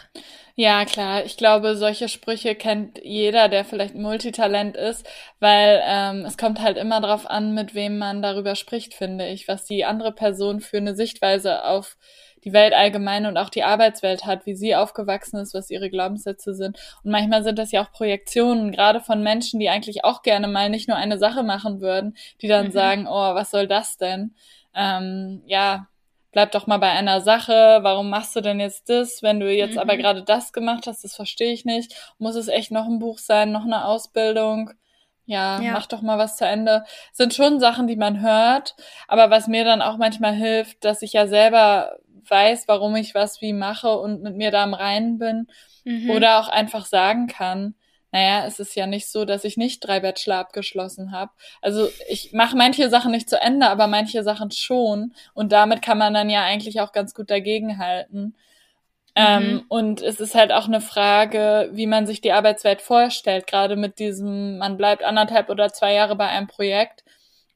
[0.56, 1.24] Ja, klar.
[1.24, 5.04] Ich glaube, solche Sprüche kennt jeder, der vielleicht Multitalent ist,
[5.40, 9.48] weil ähm, es kommt halt immer darauf an, mit wem man darüber spricht, finde ich,
[9.48, 11.96] was die andere Person für eine Sichtweise auf
[12.44, 16.54] die Welt allgemein und auch die Arbeitswelt hat, wie sie aufgewachsen ist, was ihre Glaubenssätze
[16.54, 16.78] sind.
[17.02, 20.70] Und manchmal sind das ja auch Projektionen, gerade von Menschen, die eigentlich auch gerne mal
[20.70, 22.72] nicht nur eine Sache machen würden, die dann mhm.
[22.72, 24.34] sagen, oh, was soll das denn?
[24.74, 25.88] Ähm, ja,
[26.34, 29.74] bleib doch mal bei einer Sache, warum machst du denn jetzt das, wenn du jetzt
[29.74, 29.80] mhm.
[29.80, 31.94] aber gerade das gemacht hast, das verstehe ich nicht.
[32.18, 34.70] Muss es echt noch ein Buch sein, noch eine Ausbildung?
[35.26, 36.84] ja, ja, mach doch mal was zu Ende.
[37.12, 38.76] Sind schon Sachen, die man hört,
[39.08, 43.40] aber was mir dann auch manchmal hilft, dass ich ja selber weiß, warum ich was
[43.40, 45.46] wie mache und mit mir da im Reinen bin
[45.84, 46.10] mhm.
[46.10, 47.74] oder auch einfach sagen kann,
[48.14, 51.32] naja, es ist ja nicht so, dass ich nicht drei Bachelor abgeschlossen habe.
[51.60, 55.14] Also ich mache manche Sachen nicht zu Ende, aber manche Sachen schon.
[55.34, 58.36] Und damit kann man dann ja eigentlich auch ganz gut dagegenhalten.
[59.16, 59.64] Ähm, mhm.
[59.68, 63.98] und es ist halt auch eine Frage, wie man sich die Arbeitswelt vorstellt, gerade mit
[63.98, 67.04] diesem, man bleibt anderthalb oder zwei Jahre bei einem Projekt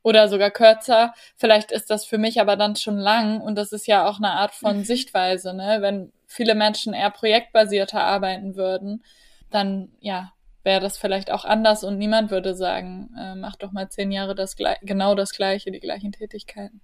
[0.03, 1.15] oder sogar kürzer.
[1.37, 4.31] Vielleicht ist das für mich aber dann schon lang und das ist ja auch eine
[4.33, 4.85] Art von mhm.
[4.85, 5.79] Sichtweise, ne?
[5.81, 9.05] Wenn viele Menschen eher projektbasierter arbeiten würden,
[9.51, 10.33] dann ja,
[10.69, 14.35] wäre das vielleicht auch anders und niemand würde sagen, äh, mach doch mal zehn Jahre
[14.35, 16.83] das genau das gleiche, die gleichen Tätigkeiten.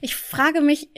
[0.00, 0.88] Ich frage mich,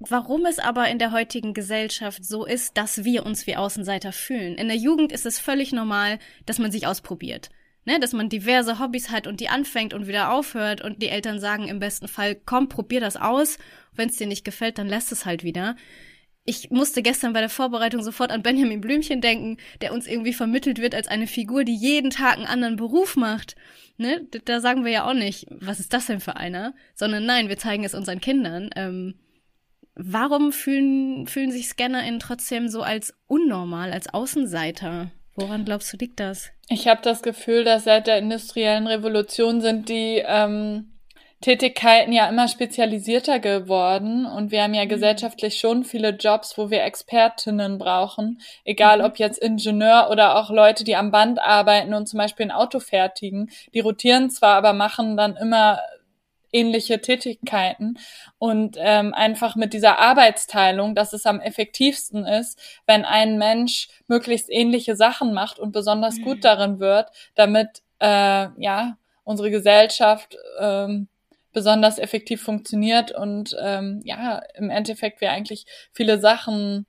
[0.00, 4.56] warum es aber in der heutigen Gesellschaft so ist, dass wir uns wie Außenseiter fühlen.
[4.56, 7.50] In der Jugend ist es völlig normal, dass man sich ausprobiert.
[7.84, 11.40] Ne, dass man diverse Hobbys hat und die anfängt und wieder aufhört und die Eltern
[11.40, 13.58] sagen im besten Fall, komm, probier das aus.
[13.92, 15.74] Wenn es dir nicht gefällt, dann lässt es halt wieder.
[16.44, 20.80] Ich musste gestern bei der Vorbereitung sofort an Benjamin Blümchen denken, der uns irgendwie vermittelt
[20.80, 23.54] wird als eine Figur, die jeden Tag einen anderen Beruf macht.
[23.96, 24.26] Ne?
[24.44, 26.74] Da sagen wir ja auch nicht, was ist das denn für einer?
[26.94, 28.70] Sondern nein, wir zeigen es unseren Kindern.
[28.74, 29.14] Ähm,
[29.94, 35.12] warum fühlen, fühlen sich ScannerInnen trotzdem so als unnormal, als Außenseiter?
[35.36, 36.50] Woran glaubst du, liegt das?
[36.68, 40.91] Ich habe das Gefühl, dass seit der industriellen Revolution sind die ähm,
[41.42, 44.88] Tätigkeiten ja immer spezialisierter geworden und wir haben ja mhm.
[44.88, 49.04] gesellschaftlich schon viele Jobs, wo wir Expertinnen brauchen, egal mhm.
[49.04, 52.80] ob jetzt Ingenieur oder auch Leute, die am Band arbeiten und zum Beispiel ein Auto
[52.80, 53.50] fertigen.
[53.74, 55.80] Die rotieren zwar, aber machen dann immer
[56.52, 57.98] ähnliche Tätigkeiten
[58.38, 64.50] und ähm, einfach mit dieser Arbeitsteilung, dass es am effektivsten ist, wenn ein Mensch möglichst
[64.50, 66.24] ähnliche Sachen macht und besonders mhm.
[66.24, 71.08] gut darin wird, damit äh, ja unsere Gesellschaft ähm,
[71.52, 76.86] besonders effektiv funktioniert und ähm, ja im Endeffekt wir eigentlich viele Sachen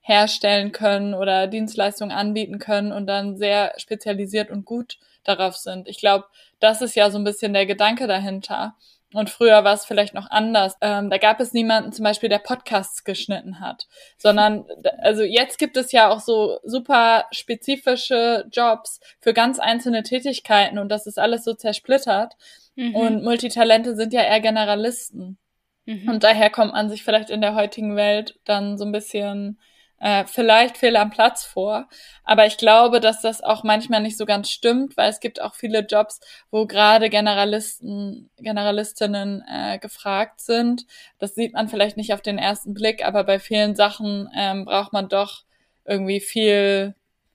[0.00, 5.88] herstellen können oder Dienstleistungen anbieten können und dann sehr spezialisiert und gut darauf sind.
[5.88, 6.24] Ich glaube,
[6.58, 8.74] das ist ja so ein bisschen der Gedanke dahinter.
[9.12, 10.76] Und früher war es vielleicht noch anders.
[10.80, 14.64] Ähm, da gab es niemanden zum Beispiel, der Podcasts geschnitten hat, sondern
[14.98, 20.90] also jetzt gibt es ja auch so super spezifische Jobs für ganz einzelne Tätigkeiten und
[20.90, 22.36] das ist alles so zersplittert.
[22.76, 22.94] Mhm.
[22.94, 25.38] Und Multitalente sind ja eher Generalisten.
[25.86, 26.08] Mhm.
[26.08, 29.58] Und daher kommt man sich vielleicht in der heutigen Welt dann so ein bisschen
[30.00, 31.88] äh, vielleicht fehl am Platz vor.
[32.24, 35.54] Aber ich glaube, dass das auch manchmal nicht so ganz stimmt, weil es gibt auch
[35.54, 40.86] viele Jobs, wo gerade Generalisten, Generalistinnen äh, gefragt sind.
[41.18, 44.92] Das sieht man vielleicht nicht auf den ersten Blick, aber bei vielen Sachen ähm, braucht
[44.92, 45.44] man doch
[45.84, 46.94] irgendwie viel,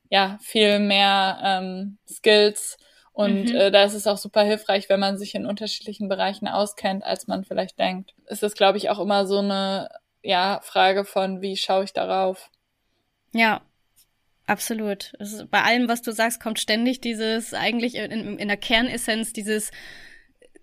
[0.09, 2.77] ja, viel mehr ähm, Skills.
[3.15, 3.55] Und mhm.
[3.55, 7.27] äh, da ist es auch super hilfreich, wenn man sich in unterschiedlichen Bereichen auskennt, als
[7.27, 8.13] man vielleicht denkt.
[8.25, 9.87] Es ist, glaube ich, auch immer so eine
[10.21, 12.51] ja, Frage von, wie schaue ich darauf?
[13.31, 13.61] Ja,
[14.47, 15.13] absolut.
[15.19, 19.71] Ist, bei allem, was du sagst, kommt ständig dieses, eigentlich in, in der Kernessenz, dieses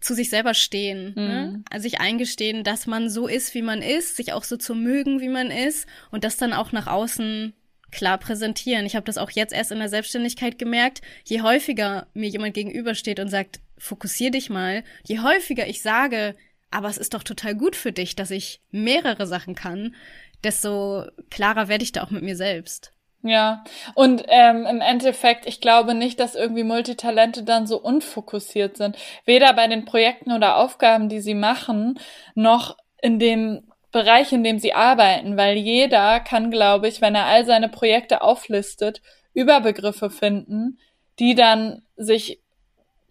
[0.03, 1.25] zu sich selber stehen, mhm.
[1.25, 1.65] ne?
[1.71, 5.23] also sich eingestehen, dass man so ist, wie man ist, sich auch so zu mögen,
[5.23, 7.55] wie man ist und das dann auch nach außen
[7.93, 8.87] klar präsentieren.
[8.87, 11.03] Ich habe das auch jetzt erst in der Selbstständigkeit gemerkt.
[11.25, 16.35] Je häufiger mir jemand gegenübersteht und sagt, fokussier dich mal, je häufiger ich sage,
[16.71, 19.95] aber es ist doch total gut für dich, dass ich mehrere Sachen kann,
[20.43, 22.93] desto klarer werde ich da auch mit mir selbst.
[23.25, 23.63] Ja,
[23.95, 28.97] und ähm, im Endeffekt, ich glaube nicht, dass irgendwie Multitalente dann so unfokussiert sind.
[29.25, 32.01] Weder bei den Projekten oder Aufgaben, die sie machen,
[32.35, 37.27] noch in dem Bereich, in dem sie arbeiten, weil jeder kann, glaube ich, wenn er
[37.27, 39.03] all seine Projekte auflistet,
[39.35, 40.79] Überbegriffe finden,
[41.19, 42.41] die dann sich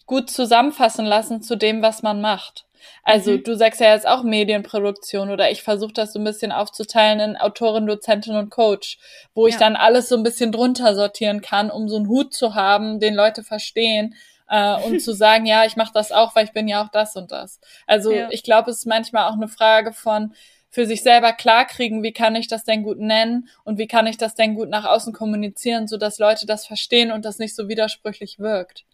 [0.05, 2.65] gut zusammenfassen lassen zu dem, was man macht.
[3.03, 3.43] Also mhm.
[3.43, 7.38] du sagst ja jetzt auch Medienproduktion oder ich versuche das so ein bisschen aufzuteilen in
[7.38, 8.97] Autorin, Dozentin und Coach,
[9.34, 9.53] wo ja.
[9.53, 12.99] ich dann alles so ein bisschen drunter sortieren kann, um so einen Hut zu haben,
[12.99, 14.15] den Leute verstehen
[14.49, 17.15] äh, und zu sagen, ja, ich mache das auch, weil ich bin ja auch das
[17.15, 17.59] und das.
[17.88, 18.27] Also ja.
[18.32, 20.34] ich glaube, es ist manchmal auch eine Frage von
[20.72, 24.17] für sich selber klarkriegen, wie kann ich das denn gut nennen und wie kann ich
[24.17, 27.67] das denn gut nach außen kommunizieren, so dass Leute das verstehen und das nicht so
[27.67, 28.86] widersprüchlich wirkt.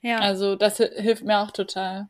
[0.00, 0.18] Ja.
[0.18, 2.08] Also das hilft mir auch total.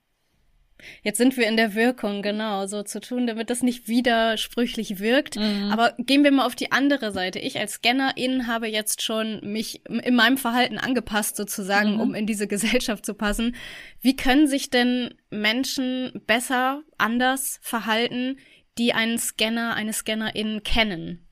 [1.03, 5.37] Jetzt sind wir in der Wirkung, genau, so zu tun, damit das nicht widersprüchlich wirkt.
[5.37, 5.71] Mhm.
[5.73, 7.39] Aber gehen wir mal auf die andere Seite.
[7.39, 12.01] Ich als Scannerin habe jetzt schon mich in meinem Verhalten angepasst, sozusagen, mhm.
[12.01, 13.55] um in diese Gesellschaft zu passen.
[14.01, 18.37] Wie können sich denn Menschen besser, anders verhalten,
[18.79, 21.25] die einen Scanner, eine Scannerin kennen?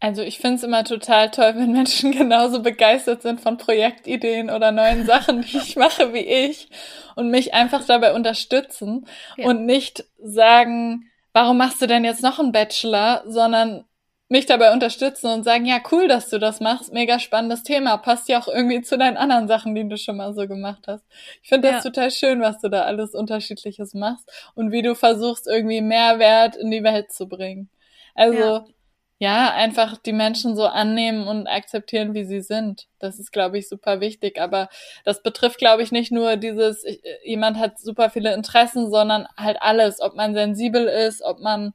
[0.00, 4.72] Also ich finde es immer total toll, wenn Menschen genauso begeistert sind von Projektideen oder
[4.72, 6.68] neuen Sachen, die ich mache wie ich
[7.16, 9.06] und mich einfach dabei unterstützen
[9.36, 9.46] ja.
[9.46, 13.84] und nicht sagen, warum machst du denn jetzt noch einen Bachelor, sondern
[14.30, 18.28] mich dabei unterstützen und sagen, ja, cool, dass du das machst, mega spannendes Thema, passt
[18.28, 21.04] ja auch irgendwie zu deinen anderen Sachen, die du schon mal so gemacht hast.
[21.42, 21.90] Ich finde das ja.
[21.90, 26.70] total schön, was du da alles Unterschiedliches machst und wie du versuchst, irgendwie Mehrwert in
[26.70, 27.70] die Welt zu bringen.
[28.14, 28.64] Also, ja,
[29.18, 32.86] ja einfach die Menschen so annehmen und akzeptieren, wie sie sind.
[33.00, 34.40] Das ist, glaube ich, super wichtig.
[34.40, 34.68] Aber
[35.04, 36.84] das betrifft, glaube ich, nicht nur dieses,
[37.24, 41.74] jemand hat super viele Interessen, sondern halt alles, ob man sensibel ist, ob man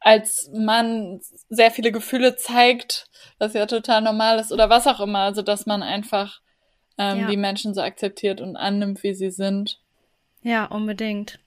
[0.00, 5.20] als Mann sehr viele Gefühle zeigt, was ja total normal ist oder was auch immer.
[5.20, 6.40] Also dass man einfach
[6.98, 7.26] ähm, ja.
[7.28, 9.80] die Menschen so akzeptiert und annimmt, wie sie sind.
[10.42, 11.38] Ja, unbedingt.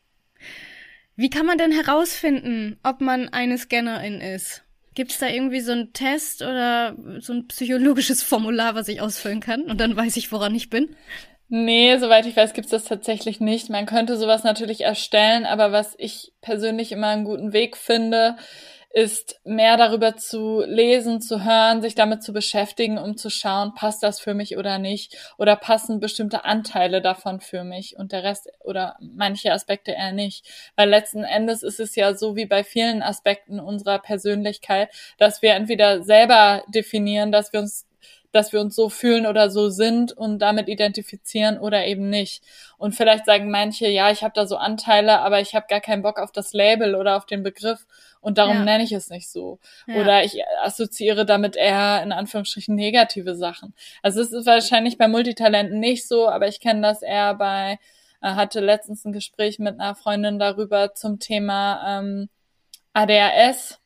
[1.15, 4.63] Wie kann man denn herausfinden, ob man eine Scannerin ist?
[4.93, 9.39] Gibt es da irgendwie so einen Test oder so ein psychologisches Formular, was ich ausfüllen
[9.39, 10.95] kann und dann weiß ich, woran ich bin?
[11.53, 13.69] Nee, soweit ich weiß, gibt's das tatsächlich nicht.
[13.69, 18.37] Man könnte sowas natürlich erstellen, aber was ich persönlich immer einen guten Weg finde,
[18.93, 24.01] ist mehr darüber zu lesen, zu hören, sich damit zu beschäftigen, um zu schauen, passt
[24.01, 28.49] das für mich oder nicht oder passen bestimmte Anteile davon für mich und der Rest
[28.61, 30.45] oder manche Aspekte eher nicht.
[30.77, 35.53] Weil letzten Endes ist es ja so wie bei vielen Aspekten unserer Persönlichkeit, dass wir
[35.55, 37.90] entweder selber definieren, dass wir uns
[38.31, 42.43] dass wir uns so fühlen oder so sind und damit identifizieren oder eben nicht.
[42.77, 46.01] Und vielleicht sagen manche, ja, ich habe da so Anteile, aber ich habe gar keinen
[46.01, 47.85] Bock auf das Label oder auf den Begriff
[48.21, 48.63] und darum ja.
[48.63, 49.59] nenne ich es nicht so.
[49.87, 49.95] Ja.
[49.95, 53.73] Oder ich assoziiere damit eher in Anführungsstrichen negative Sachen.
[54.01, 57.79] Also es ist wahrscheinlich bei Multitalenten nicht so, aber ich kenne das eher bei,
[58.21, 62.29] äh, hatte letztens ein Gespräch mit einer Freundin darüber zum Thema ähm,
[62.93, 63.80] ADHS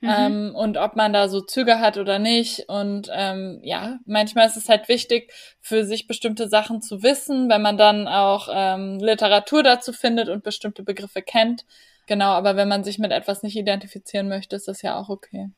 [0.00, 0.08] Mhm.
[0.10, 2.68] Ähm, und ob man da so Züge hat oder nicht.
[2.68, 7.62] Und ähm, ja, manchmal ist es halt wichtig, für sich bestimmte Sachen zu wissen, wenn
[7.62, 11.64] man dann auch ähm, Literatur dazu findet und bestimmte Begriffe kennt.
[12.06, 15.50] Genau, aber wenn man sich mit etwas nicht identifizieren möchte, ist das ja auch okay.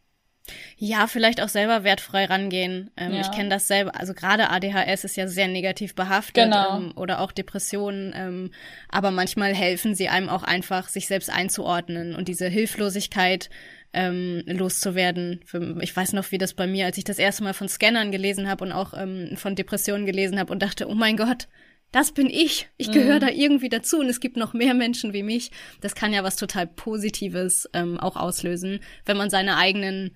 [0.76, 2.90] Ja, vielleicht auch selber wertfrei rangehen.
[2.96, 3.20] Ähm, ja.
[3.20, 3.94] Ich kenne das selber.
[3.94, 6.78] Also gerade ADHS ist ja sehr negativ behaftet genau.
[6.78, 8.14] ähm, oder auch Depressionen.
[8.16, 8.50] Ähm,
[8.88, 13.50] aber manchmal helfen sie einem auch einfach, sich selbst einzuordnen und diese Hilflosigkeit
[13.92, 15.40] ähm, loszuwerden.
[15.80, 18.48] Ich weiß noch, wie das bei mir, als ich das erste Mal von Scannern gelesen
[18.48, 21.48] habe und auch ähm, von Depressionen gelesen habe und dachte, oh mein Gott,
[21.90, 22.68] das bin ich.
[22.76, 23.20] Ich gehöre mhm.
[23.20, 25.50] da irgendwie dazu und es gibt noch mehr Menschen wie mich.
[25.80, 30.14] Das kann ja was total Positives ähm, auch auslösen, wenn man seine eigenen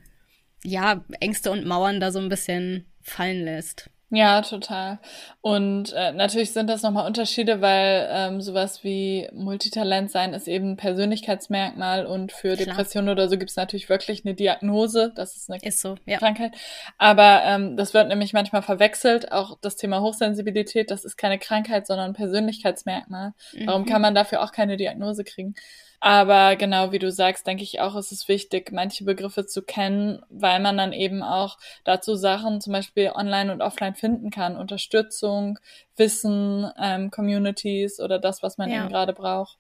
[0.65, 3.91] ja, Ängste und Mauern da so ein bisschen fallen lässt.
[4.15, 4.99] Ja, total.
[5.41, 10.73] Und äh, natürlich sind das nochmal Unterschiede, weil ähm, sowas wie Multitalent sein ist eben
[10.73, 12.67] ein Persönlichkeitsmerkmal und für Klar.
[12.67, 15.13] Depressionen oder so gibt es natürlich wirklich eine Diagnose.
[15.17, 16.19] Das ist eine ist so, ja.
[16.19, 16.53] Krankheit.
[16.99, 19.33] Aber ähm, das wird nämlich manchmal verwechselt.
[19.33, 23.33] Auch das Thema Hochsensibilität, das ist keine Krankheit, sondern ein Persönlichkeitsmerkmal.
[23.55, 23.67] Mhm.
[23.67, 25.55] Warum kann man dafür auch keine Diagnose kriegen?
[26.05, 30.21] Aber genau wie du sagst, denke ich auch, ist es wichtig, manche Begriffe zu kennen,
[30.31, 34.57] weil man dann eben auch dazu Sachen zum Beispiel online und offline finden kann.
[34.57, 35.61] Unterstützung,
[35.97, 38.81] Wissen, ähm, Communities oder das, was man ja.
[38.81, 39.59] eben gerade braucht.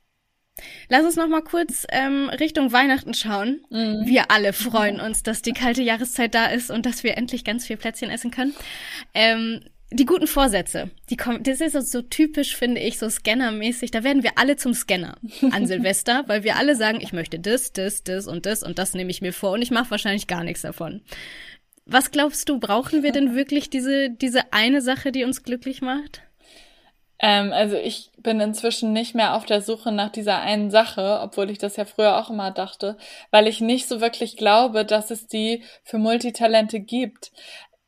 [0.89, 3.65] Lass uns noch mal kurz ähm, Richtung Weihnachten schauen.
[3.71, 4.03] Mhm.
[4.07, 7.69] Wir alle freuen uns, dass die kalte Jahreszeit da ist und dass wir endlich ganz
[7.69, 8.53] viel Plätzchen essen können.
[9.15, 9.61] Ähm,
[9.93, 13.91] die guten Vorsätze, die kommen, das ist so typisch, finde ich, so Scanner-mäßig.
[13.91, 15.17] Da werden wir alle zum Scanner
[15.51, 18.95] an Silvester, weil wir alle sagen, ich möchte das, das, das und das und das
[18.95, 21.03] nehme ich mir vor und ich mache wahrscheinlich gar nichts davon.
[21.85, 26.23] Was glaubst du, brauchen wir denn wirklich diese, diese eine Sache, die uns glücklich macht?
[27.23, 31.51] Ähm, also ich bin inzwischen nicht mehr auf der Suche nach dieser einen Sache, obwohl
[31.51, 32.97] ich das ja früher auch immer dachte,
[33.31, 37.31] weil ich nicht so wirklich glaube, dass es die für Multitalente gibt.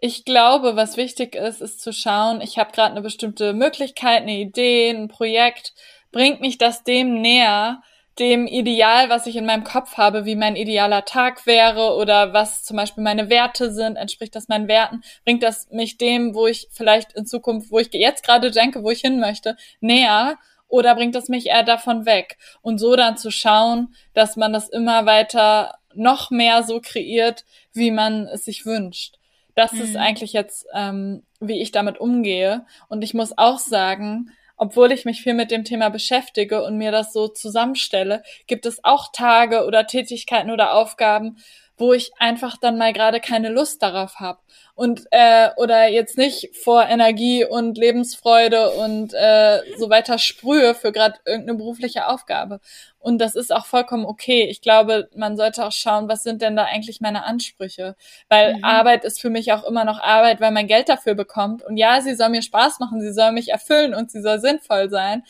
[0.01, 4.39] Ich glaube, was wichtig ist, ist zu schauen, ich habe gerade eine bestimmte Möglichkeit, eine
[4.39, 5.73] Idee, ein Projekt.
[6.13, 7.83] Bringt mich das dem näher,
[8.19, 12.63] dem Ideal, was ich in meinem Kopf habe, wie mein idealer Tag wäre oder was
[12.63, 16.69] zum Beispiel meine Werte sind, entspricht das meinen Werten, bringt das mich dem, wo ich
[16.71, 20.37] vielleicht in Zukunft, wo ich jetzt gerade denke, wo ich hin möchte, näher
[20.69, 22.39] oder bringt das mich eher davon weg?
[22.63, 27.91] Und so dann zu schauen, dass man das immer weiter noch mehr so kreiert, wie
[27.91, 29.17] man es sich wünscht.
[29.55, 29.81] Das mhm.
[29.83, 32.67] ist eigentlich jetzt, ähm, wie ich damit umgehe.
[32.89, 36.93] Und ich muss auch sagen, obwohl ich mich viel mit dem Thema beschäftige und mir
[36.93, 41.39] das so zusammenstelle, gibt es auch Tage oder Tätigkeiten oder Aufgaben,
[41.77, 44.39] wo ich einfach dann mal gerade keine Lust darauf habe
[44.77, 50.91] und äh, oder jetzt nicht vor Energie und Lebensfreude und äh, so weiter sprühe für
[50.91, 52.61] gerade irgendeine berufliche Aufgabe.
[52.99, 54.47] Und das ist auch vollkommen okay.
[54.51, 57.97] Ich glaube, man sollte auch schauen, was sind denn da eigentlich meine Ansprüche?
[58.29, 58.65] Weil mhm.
[58.65, 61.63] Arbeit ist für mich auch immer noch Arbeit, weil man Geld dafür bekommt.
[61.63, 64.89] Und ja, sie soll mir Spaß machen, sie soll mich erfüllen und sie soll sinnvoll
[64.91, 65.23] sein.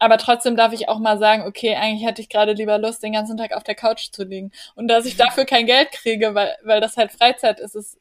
[0.00, 3.12] Aber trotzdem darf ich auch mal sagen, okay, eigentlich hätte ich gerade lieber Lust, den
[3.12, 4.50] ganzen Tag auf der Couch zu liegen.
[4.74, 7.98] Und dass ich dafür kein Geld kriege, weil, weil das halt Freizeit ist, ist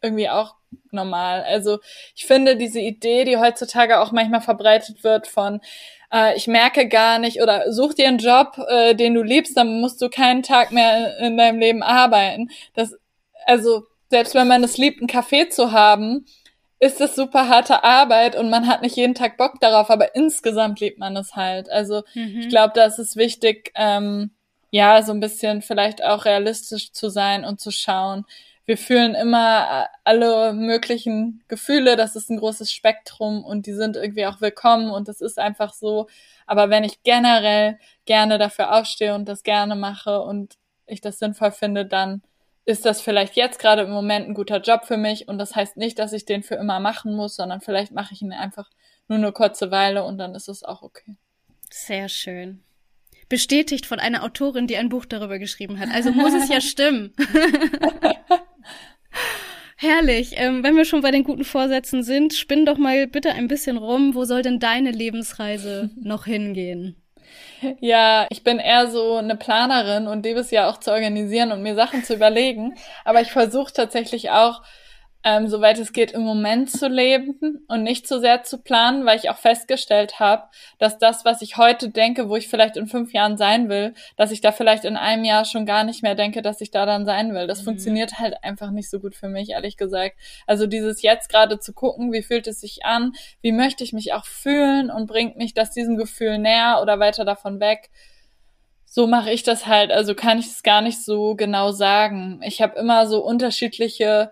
[0.00, 0.54] irgendwie auch
[0.92, 1.42] normal.
[1.42, 1.80] Also
[2.14, 5.60] ich finde diese Idee, die heutzutage auch manchmal verbreitet wird von,
[6.12, 9.80] äh, ich merke gar nicht oder such dir einen Job, äh, den du liebst, dann
[9.80, 12.50] musst du keinen Tag mehr in deinem Leben arbeiten.
[12.74, 12.94] Das,
[13.46, 16.26] also selbst wenn man es liebt, einen Kaffee zu haben,
[16.82, 20.80] ist es super harte Arbeit und man hat nicht jeden Tag Bock darauf, aber insgesamt
[20.80, 21.70] liebt man es halt.
[21.70, 22.40] Also mhm.
[22.40, 24.32] ich glaube, da ist es wichtig, ähm,
[24.72, 28.24] ja, so ein bisschen vielleicht auch realistisch zu sein und zu schauen.
[28.66, 33.94] Wir fühlen immer äh, alle möglichen Gefühle, das ist ein großes Spektrum und die sind
[33.94, 36.08] irgendwie auch willkommen und das ist einfach so.
[36.48, 40.56] Aber wenn ich generell gerne dafür aufstehe und das gerne mache und
[40.88, 42.22] ich das sinnvoll finde, dann
[42.64, 45.76] ist das vielleicht jetzt gerade im Moment ein guter Job für mich und das heißt
[45.76, 48.70] nicht, dass ich den für immer machen muss, sondern vielleicht mache ich ihn einfach
[49.08, 51.16] nur eine kurze Weile und dann ist es auch okay.
[51.70, 52.62] Sehr schön.
[53.28, 55.88] Bestätigt von einer Autorin, die ein Buch darüber geschrieben hat.
[55.92, 57.14] Also muss es ja stimmen.
[59.76, 60.34] Herrlich.
[60.36, 63.78] Ähm, wenn wir schon bei den guten Vorsätzen sind, spinn doch mal bitte ein bisschen
[63.78, 64.14] rum.
[64.14, 67.01] Wo soll denn deine Lebensreise noch hingehen?
[67.80, 71.62] Ja, ich bin eher so eine Planerin und liebe es ja auch zu organisieren und
[71.62, 72.74] mir Sachen zu überlegen.
[73.04, 74.62] Aber ich versuche tatsächlich auch
[75.24, 79.18] ähm, soweit es geht, im Moment zu leben und nicht zu sehr zu planen, weil
[79.18, 80.44] ich auch festgestellt habe,
[80.78, 84.32] dass das, was ich heute denke, wo ich vielleicht in fünf Jahren sein will, dass
[84.32, 87.06] ich da vielleicht in einem Jahr schon gar nicht mehr denke, dass ich da dann
[87.06, 87.46] sein will.
[87.46, 87.66] Das mhm.
[87.66, 90.16] funktioniert halt einfach nicht so gut für mich, ehrlich gesagt.
[90.46, 93.12] Also dieses jetzt gerade zu gucken, wie fühlt es sich an,
[93.42, 97.24] wie möchte ich mich auch fühlen und bringt mich das diesem Gefühl näher oder weiter
[97.24, 97.90] davon weg
[98.84, 99.90] so mache ich das halt.
[99.90, 102.42] Also kann ich es gar nicht so genau sagen.
[102.44, 104.30] Ich habe immer so unterschiedliche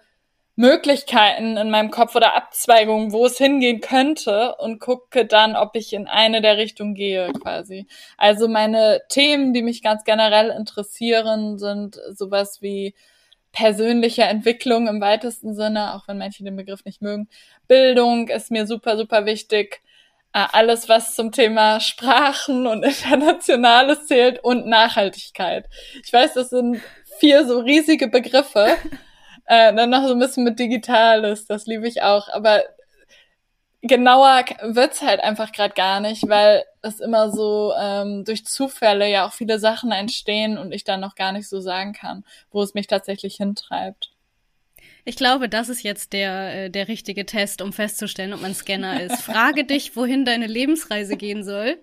[0.57, 5.93] Möglichkeiten in meinem Kopf oder Abzweigungen, wo es hingehen könnte und gucke dann, ob ich
[5.93, 7.87] in eine der Richtungen gehe quasi.
[8.19, 12.95] Also meine Themen, die mich ganz generell interessieren, sind sowas wie
[13.53, 17.29] persönliche Entwicklung im weitesten Sinne, auch wenn manche den Begriff nicht mögen.
[17.67, 19.83] Bildung ist mir super, super wichtig.
[20.33, 25.69] Äh, alles, was zum Thema Sprachen und Internationales zählt und Nachhaltigkeit.
[26.05, 26.81] Ich weiß, das sind
[27.19, 28.77] vier so riesige Begriffe.
[29.51, 32.29] Äh, dann noch so ein bisschen mit Digitales, das liebe ich auch.
[32.29, 32.63] Aber
[33.83, 39.27] genauer wird's halt einfach gerade gar nicht, weil es immer so ähm, durch Zufälle ja
[39.27, 42.75] auch viele Sachen entstehen und ich dann noch gar nicht so sagen kann, wo es
[42.75, 44.13] mich tatsächlich hintreibt.
[45.05, 49.03] Ich glaube, das ist jetzt der, äh, der richtige Test, um festzustellen, ob man Scanner
[49.03, 49.21] ist.
[49.21, 51.77] Frage dich, wohin deine Lebensreise gehen soll.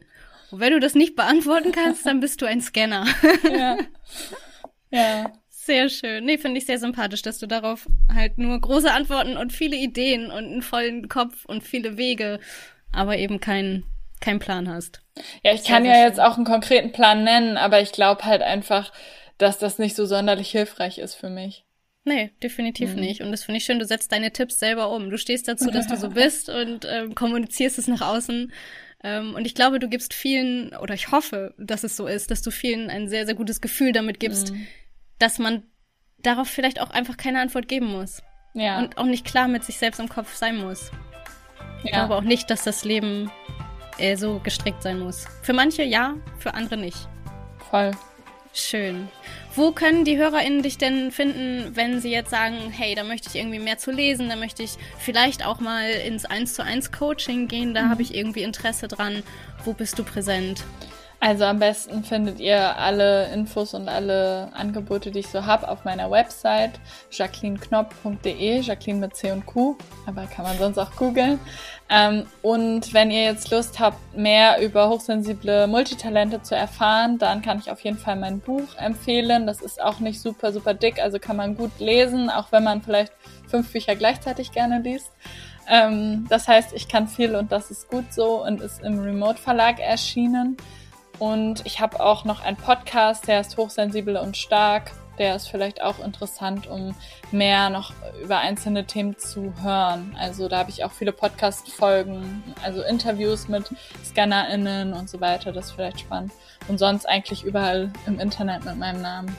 [0.52, 3.06] Und wenn du das nicht beantworten kannst, dann bist du ein Scanner.
[3.52, 3.78] ja.
[4.90, 5.34] Ja.
[5.68, 6.24] Sehr schön.
[6.24, 10.32] Nee, finde ich sehr sympathisch, dass du darauf halt nur große Antworten und viele Ideen
[10.32, 12.40] und einen vollen Kopf und viele Wege,
[12.94, 13.84] aber eben keinen
[14.22, 15.02] kein Plan hast.
[15.44, 18.94] Ja, ich kann ja jetzt auch einen konkreten Plan nennen, aber ich glaube halt einfach,
[19.38, 21.66] dass das nicht so sonderlich hilfreich ist für mich.
[22.06, 23.02] Nee, definitiv mhm.
[23.02, 23.22] nicht.
[23.22, 25.10] Und das finde ich schön, du setzt deine Tipps selber um.
[25.10, 28.54] Du stehst dazu, dass du so bist und ähm, kommunizierst es nach außen.
[29.04, 32.42] Ähm, und ich glaube, du gibst vielen, oder ich hoffe, dass es so ist, dass
[32.42, 34.66] du vielen ein sehr, sehr gutes Gefühl damit gibst, mhm
[35.20, 35.64] dass man
[36.18, 38.22] darauf vielleicht auch einfach keine Antwort geben muss.
[38.54, 38.80] Ja.
[38.80, 40.92] Und auch nicht klar mit sich selbst im Kopf sein muss.
[41.84, 42.00] Ich ja.
[42.00, 43.32] glaube auch nicht, dass das Leben
[43.98, 45.26] äh, so gestrickt sein muss.
[45.44, 47.08] Für manche ja, für andere nicht.
[47.70, 47.92] Voll.
[48.54, 49.08] Schön.
[49.56, 53.36] Wo können die HörerInnen dich denn finden, wenn sie jetzt sagen, hey, da möchte ich
[53.36, 57.48] irgendwie mehr zu lesen, da möchte ich vielleicht auch mal ins 1 zu 1 Coaching
[57.48, 57.90] gehen, da mhm.
[57.90, 59.22] habe ich irgendwie Interesse dran.
[59.64, 60.64] Wo bist du präsent?
[61.20, 65.84] Also am besten findet ihr alle Infos und alle Angebote, die ich so habe, auf
[65.84, 71.40] meiner Website jacquelineknopp.de, Jacqueline mit C und Q, aber kann man sonst auch googeln.
[71.90, 77.58] Ähm, und wenn ihr jetzt Lust habt, mehr über hochsensible Multitalente zu erfahren, dann kann
[77.58, 79.48] ich auf jeden Fall mein Buch empfehlen.
[79.48, 82.84] Das ist auch nicht super, super dick, also kann man gut lesen, auch wenn man
[82.84, 83.14] vielleicht
[83.48, 85.12] fünf Bücher gleichzeitig gerne liest.
[85.68, 89.42] Ähm, das heißt, ich kann viel und das ist gut so und ist im Remote
[89.42, 90.58] Verlag erschienen.
[91.20, 94.92] Und ich habe auch noch einen Podcast, der ist hochsensibel und stark.
[95.18, 96.96] Der ist vielleicht auch interessant, um
[97.32, 100.16] mehr noch über einzelne Themen zu hören.
[100.20, 103.70] Also da habe ich auch viele Podcast-Folgen, also Interviews mit
[104.06, 105.52] ScannerInnen und so weiter.
[105.52, 106.32] Das ist vielleicht spannend.
[106.68, 109.36] Und sonst eigentlich überall im Internet mit meinem Namen.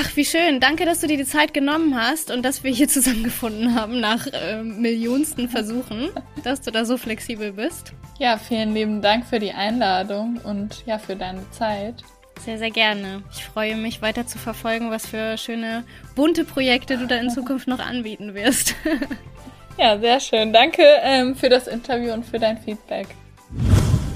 [0.00, 0.60] Ach, wie schön.
[0.60, 4.26] Danke, dass du dir die Zeit genommen hast und dass wir hier zusammengefunden haben nach
[4.26, 6.10] äh, millionsten Versuchen,
[6.44, 7.92] dass du da so flexibel bist.
[8.18, 12.02] Ja, vielen lieben Dank für die Einladung und ja, für deine Zeit.
[12.40, 13.22] Sehr, sehr gerne.
[13.32, 17.68] Ich freue mich weiter zu verfolgen, was für schöne bunte Projekte du da in Zukunft
[17.68, 18.74] noch anbieten wirst.
[19.78, 20.52] ja, sehr schön.
[20.52, 23.08] Danke ähm, für das Interview und für dein Feedback.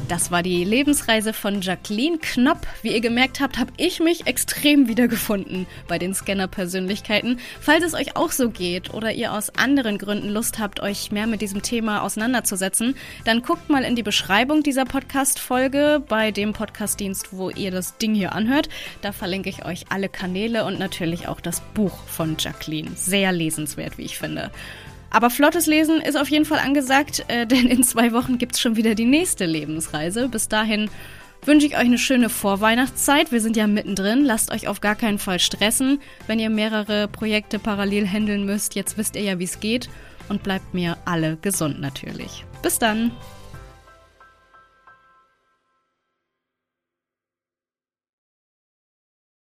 [0.09, 2.67] Das war die Lebensreise von Jacqueline Knopp.
[2.81, 7.39] Wie ihr gemerkt habt, habe ich mich extrem wiedergefunden bei den Scanner-Persönlichkeiten.
[7.61, 11.27] Falls es euch auch so geht oder ihr aus anderen Gründen Lust habt, euch mehr
[11.27, 12.97] mit diesem Thema auseinanderzusetzen,
[13.27, 18.15] dann guckt mal in die Beschreibung dieser Podcast-Folge bei dem Podcast-Dienst, wo ihr das Ding
[18.15, 18.71] hier anhört.
[19.03, 22.93] Da verlinke ich euch alle Kanäle und natürlich auch das Buch von Jacqueline.
[22.95, 24.51] Sehr lesenswert, wie ich finde.
[25.11, 28.61] Aber flottes Lesen ist auf jeden Fall angesagt, äh, denn in zwei Wochen gibt es
[28.61, 30.29] schon wieder die nächste Lebensreise.
[30.29, 30.91] Bis dahin
[31.45, 33.33] wünsche ich euch eine schöne Vorweihnachtszeit.
[33.33, 34.25] Wir sind ja mittendrin.
[34.25, 38.75] Lasst euch auf gar keinen Fall stressen, wenn ihr mehrere Projekte parallel handeln müsst.
[38.75, 39.89] Jetzt wisst ihr ja, wie es geht.
[40.29, 42.45] Und bleibt mir alle gesund natürlich.
[42.63, 43.13] Bis dann.